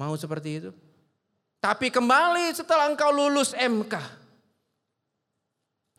Mau 0.00 0.14
seperti 0.16 0.50
itu? 0.58 0.70
Tapi 1.62 1.92
kembali 1.92 2.50
setelah 2.50 2.90
engkau 2.90 3.14
lulus 3.14 3.54
MK, 3.54 3.94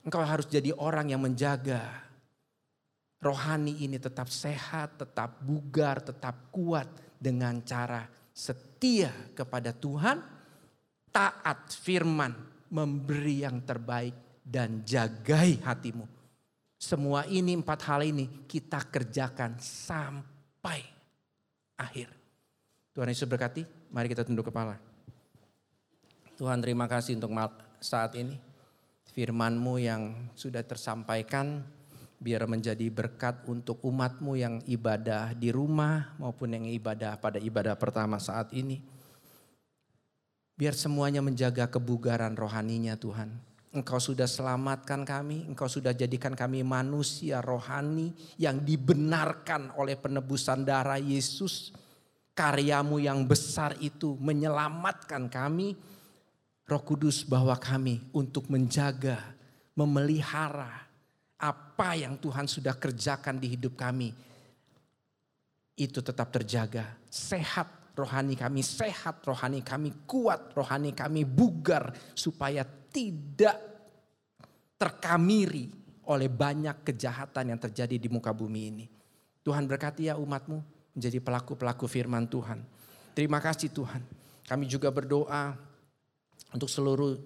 engkau 0.03 0.19
harus 0.19 0.43
jadi 0.49 0.75
orang 0.75 1.15
yang 1.15 1.23
menjaga 1.23 2.03
rohani 3.23 3.79
ini 3.79 3.95
tetap 3.95 4.27
sehat, 4.27 4.99
tetap 4.99 5.39
bugar, 5.39 6.03
tetap 6.03 6.51
kuat 6.51 6.91
dengan 7.15 7.63
cara 7.63 8.03
setia 8.35 9.13
kepada 9.31 9.71
Tuhan, 9.71 10.19
taat 11.07 11.71
firman, 11.71 12.35
memberi 12.67 13.47
yang 13.47 13.63
terbaik 13.63 14.43
dan 14.43 14.83
jagai 14.83 15.63
hatimu. 15.63 16.03
Semua 16.83 17.23
ini 17.31 17.55
empat 17.55 17.79
hal 17.87 18.03
ini 18.03 18.27
kita 18.43 18.83
kerjakan 18.91 19.55
sampai 19.55 20.83
akhir. 21.79 22.11
Tuhan 22.91 23.07
Yesus 23.07 23.23
berkati, 23.23 23.63
mari 23.87 24.11
kita 24.11 24.27
tunduk 24.27 24.51
kepala. 24.51 24.75
Tuhan 26.35 26.59
terima 26.59 26.91
kasih 26.91 27.15
untuk 27.15 27.31
saat 27.79 28.19
ini. 28.19 28.35
Firmanmu 29.15 29.79
yang 29.79 30.27
sudah 30.35 30.59
tersampaikan 30.67 31.63
biar 32.19 32.51
menjadi 32.51 32.91
berkat 32.91 33.47
untuk 33.47 33.79
umatmu 33.79 34.35
yang 34.35 34.59
ibadah 34.67 35.31
di 35.39 35.55
rumah 35.55 36.11
maupun 36.19 36.51
yang 36.51 36.67
ibadah 36.67 37.15
pada 37.15 37.39
ibadah 37.39 37.79
pertama 37.79 38.19
saat 38.19 38.51
ini. 38.51 38.83
Biar 40.59 40.75
semuanya 40.75 41.23
menjaga 41.23 41.63
kebugaran 41.71 42.35
rohaninya 42.35 42.99
Tuhan. 42.99 43.52
Engkau 43.73 43.97
sudah 43.97 44.29
selamatkan 44.29 45.01
kami, 45.01 45.49
Engkau 45.49 45.65
sudah 45.65 45.97
jadikan 45.97 46.37
kami 46.37 46.61
manusia 46.61 47.41
rohani 47.41 48.13
yang 48.37 48.61
dibenarkan 48.61 49.73
oleh 49.73 49.97
penebusan 49.97 50.61
darah 50.61 51.01
Yesus. 51.01 51.73
Karyamu 52.37 53.01
yang 53.01 53.25
besar 53.25 53.73
itu 53.81 54.13
menyelamatkan 54.21 55.25
kami. 55.25 55.73
Roh 56.69 56.83
Kudus 56.85 57.25
bawa 57.25 57.57
kami 57.57 58.13
untuk 58.13 58.45
menjaga, 58.53 59.17
memelihara, 59.73 60.85
apa 61.41 61.89
yang 61.97 62.15
Tuhan 62.21 62.45
sudah 62.45 62.77
kerjakan 62.77 63.41
di 63.41 63.57
hidup 63.57 63.73
kami 63.73 64.13
itu 65.73 65.99
tetap 65.99 66.29
terjaga, 66.29 66.93
sehat 67.09 67.83
rohani 67.93 68.33
kami 68.33 68.65
sehat, 68.65 69.21
rohani 69.21 69.61
kami 69.61 70.05
kuat, 70.09 70.53
rohani 70.57 70.93
kami 70.97 71.25
bugar 71.25 71.93
supaya 72.17 72.65
tidak 72.93 73.57
terkamiri 74.77 75.73
oleh 76.05 76.29
banyak 76.29 76.85
kejahatan 76.85 77.55
yang 77.55 77.59
terjadi 77.59 77.97
di 77.97 78.07
muka 78.11 78.29
bumi 78.29 78.61
ini. 78.69 78.85
Tuhan 79.43 79.65
berkati 79.67 80.07
ya 80.07 80.15
umatmu 80.15 80.61
menjadi 80.95 81.19
pelaku-pelaku 81.19 81.89
firman 81.89 82.29
Tuhan. 82.29 82.61
Terima 83.17 83.41
kasih 83.41 83.73
Tuhan. 83.73 83.99
Kami 84.45 84.69
juga 84.69 84.93
berdoa 84.93 85.55
untuk 86.53 86.69
seluruh 86.69 87.17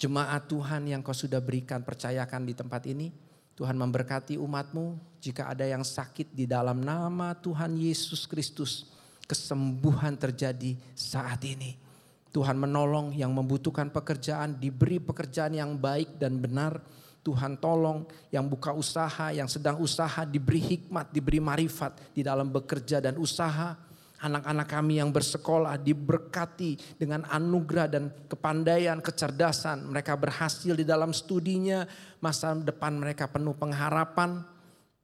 jemaat 0.00 0.48
Tuhan 0.48 0.88
yang 0.88 1.04
kau 1.04 1.12
sudah 1.12 1.42
berikan 1.42 1.84
percayakan 1.84 2.48
di 2.48 2.54
tempat 2.56 2.88
ini. 2.88 3.12
Tuhan 3.58 3.76
memberkati 3.76 4.40
umatmu 4.40 4.96
jika 5.20 5.52
ada 5.52 5.68
yang 5.68 5.84
sakit 5.84 6.32
di 6.32 6.48
dalam 6.48 6.80
nama 6.80 7.36
Tuhan 7.36 7.76
Yesus 7.76 8.24
Kristus. 8.24 8.88
Kesembuhan 9.28 10.18
terjadi 10.18 10.74
saat 10.96 11.44
ini. 11.46 11.89
Tuhan 12.30 12.54
menolong 12.54 13.10
yang 13.10 13.34
membutuhkan 13.34 13.90
pekerjaan, 13.90 14.54
diberi 14.54 15.02
pekerjaan 15.02 15.50
yang 15.50 15.74
baik 15.74 16.14
dan 16.18 16.38
benar. 16.38 16.78
Tuhan 17.20 17.60
tolong 17.60 18.08
yang 18.32 18.48
buka 18.48 18.72
usaha, 18.72 19.28
yang 19.34 19.50
sedang 19.50 19.76
usaha 19.82 20.24
diberi 20.24 20.62
hikmat, 20.62 21.12
diberi 21.12 21.36
marifat 21.42 22.16
di 22.16 22.24
dalam 22.24 22.48
bekerja 22.48 23.02
dan 23.02 23.20
usaha. 23.20 23.76
Anak-anak 24.20 24.68
kami 24.68 25.00
yang 25.00 25.10
bersekolah 25.12 25.80
diberkati 25.80 27.00
dengan 27.00 27.24
anugerah 27.28 27.88
dan 27.88 28.04
kepandaian, 28.28 29.00
kecerdasan. 29.00 29.88
Mereka 29.88 30.12
berhasil 30.16 30.76
di 30.76 30.84
dalam 30.84 31.12
studinya, 31.12 31.88
masa 32.20 32.52
depan 32.52 33.00
mereka 33.00 33.28
penuh 33.28 33.56
pengharapan. 33.56 34.44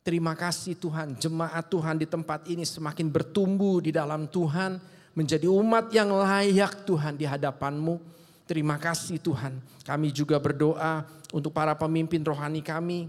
Terima 0.05 0.39
kasih 0.39 0.79
Tuhan, 0.79 1.19
jemaat 1.19 1.67
Tuhan 1.67 1.99
di 1.99 2.07
tempat 2.07 2.47
ini 2.47 2.63
semakin 2.63 3.11
bertumbuh 3.11 3.83
di 3.83 3.91
dalam 3.91 4.31
Tuhan. 4.31 4.96
Menjadi 5.17 5.49
umat 5.49 5.89
yang 5.97 6.13
layak 6.13 6.85
Tuhan 6.85 7.17
di 7.17 7.25
hadapanmu. 7.25 7.97
Terima 8.45 8.77
kasih 8.77 9.17
Tuhan. 9.19 9.59
Kami 9.83 10.13
juga 10.13 10.37
berdoa 10.37 11.09
untuk 11.33 11.57
para 11.57 11.73
pemimpin 11.73 12.21
rohani 12.21 12.61
kami. 12.61 13.09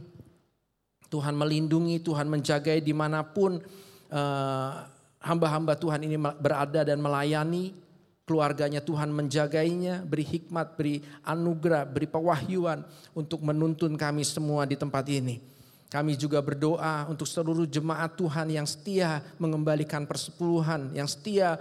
Tuhan 1.12 1.36
melindungi, 1.36 2.00
Tuhan 2.00 2.32
menjagai 2.32 2.80
di 2.80 2.96
mana 2.96 3.28
pun 3.28 3.60
eh, 4.08 4.72
hamba-hamba 5.20 5.76
Tuhan 5.76 6.08
ini 6.08 6.16
berada 6.16 6.88
dan 6.88 7.04
melayani. 7.04 7.76
Keluarganya 8.28 8.84
Tuhan 8.84 9.08
menjagainya, 9.08 10.04
beri 10.04 10.28
hikmat, 10.28 10.76
beri 10.76 11.00
anugerah, 11.24 11.88
beri 11.88 12.12
pewahyuan 12.12 12.84
untuk 13.16 13.40
menuntun 13.40 13.96
kami 13.96 14.28
semua 14.28 14.68
di 14.68 14.76
tempat 14.76 15.08
ini. 15.08 15.40
Kami 15.88 16.20
juga 16.20 16.44
berdoa 16.44 17.08
untuk 17.08 17.24
seluruh 17.24 17.64
jemaat 17.64 18.20
Tuhan 18.20 18.52
yang 18.52 18.68
setia 18.68 19.24
mengembalikan 19.40 20.04
persepuluhan, 20.04 20.92
yang 20.92 21.08
setia 21.08 21.56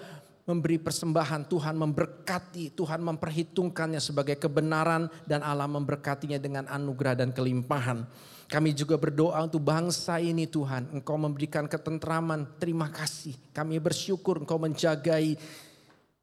memberi 0.46 0.78
persembahan, 0.78 1.50
Tuhan 1.50 1.74
memberkati, 1.74 2.70
Tuhan 2.78 3.02
memperhitungkannya 3.02 3.98
sebagai 3.98 4.38
kebenaran 4.38 5.10
dan 5.26 5.42
Allah 5.42 5.66
memberkatinya 5.66 6.38
dengan 6.38 6.70
anugerah 6.70 7.18
dan 7.18 7.34
kelimpahan. 7.34 8.06
Kami 8.46 8.70
juga 8.78 8.94
berdoa 8.94 9.42
untuk 9.42 9.66
bangsa 9.66 10.22
ini 10.22 10.46
Tuhan, 10.46 10.94
Engkau 10.94 11.18
memberikan 11.18 11.66
ketentraman, 11.66 12.46
terima 12.62 12.86
kasih. 12.94 13.34
Kami 13.50 13.82
bersyukur 13.82 14.38
Engkau 14.38 14.62
menjagai 14.62 15.34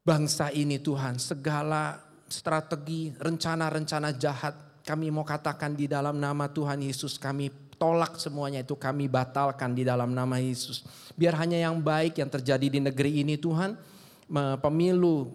bangsa 0.00 0.48
ini 0.48 0.80
Tuhan. 0.80 1.20
Segala 1.20 2.00
strategi, 2.24 3.12
rencana-rencana 3.20 4.16
jahat 4.16 4.56
kami 4.88 5.12
mau 5.12 5.24
katakan 5.24 5.76
di 5.76 5.84
dalam 5.84 6.16
nama 6.16 6.48
Tuhan 6.48 6.80
Yesus 6.80 7.20
kami 7.20 7.52
tolak 7.76 8.16
semuanya 8.16 8.64
itu 8.64 8.76
kami 8.76 9.04
batalkan 9.08 9.76
di 9.76 9.84
dalam 9.84 10.16
nama 10.16 10.40
Yesus. 10.40 10.84
Biar 11.12 11.36
hanya 11.40 11.60
yang 11.60 11.80
baik 11.80 12.20
yang 12.20 12.32
terjadi 12.32 12.68
di 12.68 12.80
negeri 12.80 13.20
ini 13.20 13.36
Tuhan 13.36 13.76
pemilu 14.60 15.30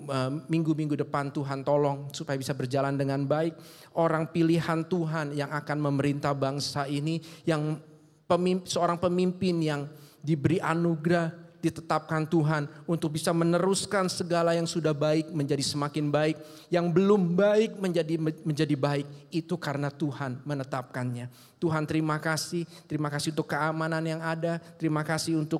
minggu-minggu 0.49 0.97
depan 0.97 1.29
Tuhan 1.29 1.61
tolong 1.61 2.09
supaya 2.11 2.35
bisa 2.35 2.57
berjalan 2.57 2.97
dengan 2.97 3.23
baik. 3.23 3.53
Orang 3.93 4.29
pilihan 4.33 4.85
Tuhan 4.85 5.33
yang 5.37 5.49
akan 5.53 5.77
memerintah 5.77 6.33
bangsa 6.33 6.85
ini 6.89 7.21
yang 7.45 7.77
pemimpin, 8.29 8.69
seorang 8.69 9.01
pemimpin 9.01 9.57
yang 9.61 9.81
diberi 10.21 10.61
anugerah 10.61 11.49
ditetapkan 11.59 12.23
Tuhan 12.23 12.71
untuk 12.87 13.19
bisa 13.19 13.35
meneruskan 13.35 14.07
segala 14.07 14.55
yang 14.55 14.63
sudah 14.63 14.95
baik 14.95 15.27
menjadi 15.35 15.59
semakin 15.59 16.07
baik, 16.07 16.39
yang 16.71 16.87
belum 16.87 17.35
baik 17.35 17.75
menjadi 17.75 18.15
menjadi 18.47 18.75
baik 18.79 19.07
itu 19.27 19.59
karena 19.59 19.91
Tuhan 19.91 20.39
menetapkannya. 20.47 21.27
Tuhan 21.59 21.83
terima 21.83 22.15
kasih, 22.15 22.63
terima 22.87 23.11
kasih 23.11 23.35
untuk 23.35 23.51
keamanan 23.51 24.03
yang 24.07 24.23
ada, 24.23 24.63
terima 24.79 25.03
kasih 25.03 25.35
untuk 25.35 25.59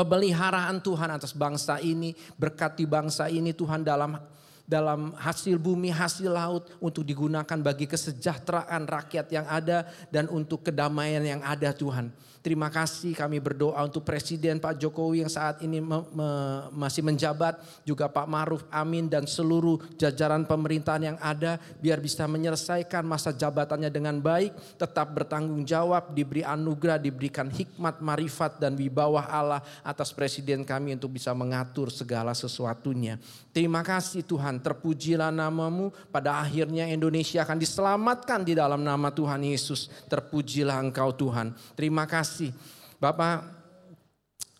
pemeliharaan 0.00 0.80
Tuhan 0.80 1.12
atas 1.12 1.36
bangsa 1.36 1.76
ini, 1.84 2.16
berkati 2.40 2.88
bangsa 2.88 3.28
ini 3.28 3.52
Tuhan 3.52 3.84
dalam 3.84 4.16
dalam 4.64 5.10
hasil 5.18 5.58
bumi, 5.58 5.90
hasil 5.90 6.30
laut 6.30 6.70
untuk 6.78 7.02
digunakan 7.02 7.58
bagi 7.58 7.90
kesejahteraan 7.90 8.86
rakyat 8.86 9.26
yang 9.34 9.42
ada 9.50 9.84
dan 10.14 10.30
untuk 10.30 10.62
kedamaian 10.62 11.20
yang 11.20 11.42
ada 11.42 11.74
Tuhan. 11.74 12.14
Terima 12.40 12.72
kasih 12.72 13.12
kami 13.12 13.36
berdoa 13.36 13.76
untuk 13.84 14.00
Presiden 14.00 14.56
Pak 14.56 14.80
Jokowi 14.80 15.20
yang 15.20 15.28
saat 15.28 15.60
ini 15.60 15.76
me, 15.76 16.00
me, 16.08 16.28
masih 16.72 17.04
menjabat, 17.04 17.60
juga 17.84 18.08
Pak 18.08 18.24
Maruf 18.24 18.64
Amin 18.72 19.12
dan 19.12 19.28
seluruh 19.28 19.76
jajaran 20.00 20.48
pemerintahan 20.48 21.04
yang 21.04 21.18
ada 21.20 21.60
biar 21.84 22.00
bisa 22.00 22.24
menyelesaikan 22.24 23.04
masa 23.04 23.28
jabatannya 23.36 23.92
dengan 23.92 24.16
baik, 24.24 24.56
tetap 24.80 25.12
bertanggung 25.12 25.68
jawab, 25.68 26.16
diberi 26.16 26.40
anugerah, 26.40 26.96
diberikan 26.96 27.52
hikmat, 27.52 28.00
marifat 28.00 28.56
dan 28.56 28.72
wibawa 28.72 29.28
Allah 29.28 29.60
atas 29.84 30.08
Presiden 30.08 30.64
kami 30.64 30.96
untuk 30.96 31.20
bisa 31.20 31.36
mengatur 31.36 31.92
segala 31.92 32.32
sesuatunya. 32.32 33.20
Terima 33.52 33.84
kasih 33.84 34.24
Tuhan, 34.24 34.64
terpujilah 34.64 35.28
namamu, 35.28 35.92
pada 36.08 36.40
akhirnya 36.40 36.88
Indonesia 36.88 37.44
akan 37.44 37.60
diselamatkan 37.60 38.48
di 38.48 38.56
dalam 38.56 38.80
nama 38.80 39.12
Tuhan 39.12 39.44
Yesus. 39.44 39.92
Terpujilah 40.08 40.80
engkau 40.80 41.12
Tuhan. 41.12 41.52
Terima 41.76 42.08
kasih 42.08 42.29
kasih. 42.30 42.54
Bapak, 43.02 43.42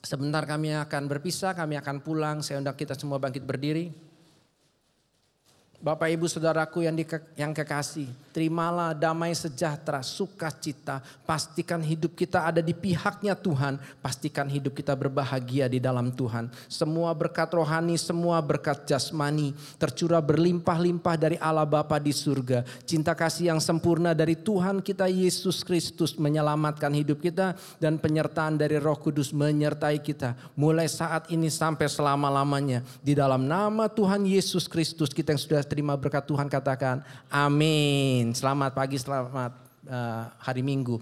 sebentar 0.03 0.43
kami 0.43 0.75
akan 0.75 1.07
berpisah, 1.07 1.55
kami 1.55 1.79
akan 1.79 2.03
pulang. 2.03 2.43
Saya 2.43 2.59
undang 2.59 2.75
kita 2.75 2.99
semua 2.99 3.23
bangkit 3.23 3.47
berdiri. 3.47 4.10
Bapak 5.81 6.13
ibu 6.13 6.29
saudaraku 6.29 6.85
yang, 6.85 6.93
di, 6.93 7.09
yang 7.41 7.57
kekasih, 7.57 8.05
terimalah 8.37 8.93
damai 8.93 9.33
sejahtera, 9.33 10.05
sukacita. 10.05 11.01
Pastikan 11.25 11.81
hidup 11.81 12.13
kita 12.13 12.45
ada 12.45 12.61
di 12.61 12.77
pihaknya 12.77 13.33
Tuhan. 13.33 13.81
Pastikan 14.05 14.45
hidup 14.45 14.77
kita 14.77 14.93
berbahagia 14.93 15.73
di 15.73 15.81
dalam 15.81 16.13
Tuhan. 16.13 16.53
Semua 16.69 17.17
berkat 17.17 17.49
rohani, 17.57 17.97
semua 17.97 18.45
berkat 18.45 18.85
jasmani. 18.85 19.57
Tercurah 19.81 20.21
berlimpah-limpah 20.21 21.17
dari 21.17 21.41
Allah 21.41 21.65
Bapa 21.65 21.97
di 21.97 22.13
surga. 22.13 22.61
Cinta 22.85 23.17
kasih 23.17 23.49
yang 23.49 23.61
sempurna 23.65 24.13
dari 24.13 24.37
Tuhan 24.37 24.85
kita 24.85 25.09
Yesus 25.09 25.65
Kristus 25.65 26.13
menyelamatkan 26.21 26.93
hidup 26.93 27.25
kita. 27.25 27.57
Dan 27.81 27.97
penyertaan 27.97 28.61
dari 28.61 28.77
roh 28.77 29.01
kudus 29.01 29.33
menyertai 29.33 29.97
kita. 30.05 30.37
Mulai 30.61 30.93
saat 30.93 31.33
ini 31.33 31.49
sampai 31.49 31.89
selama-lamanya. 31.89 32.85
Di 33.01 33.17
dalam 33.17 33.49
nama 33.49 33.89
Tuhan 33.89 34.29
Yesus 34.29 34.69
Kristus 34.69 35.17
kita 35.17 35.33
yang 35.33 35.41
sudah 35.41 35.70
terima 35.71 35.95
berkat 35.95 36.27
Tuhan 36.27 36.51
katakan 36.51 37.07
amin. 37.31 38.35
Selamat 38.35 38.75
pagi, 38.75 38.99
selamat 38.99 39.55
uh, 39.87 40.29
hari 40.43 40.61
Minggu. 40.67 41.01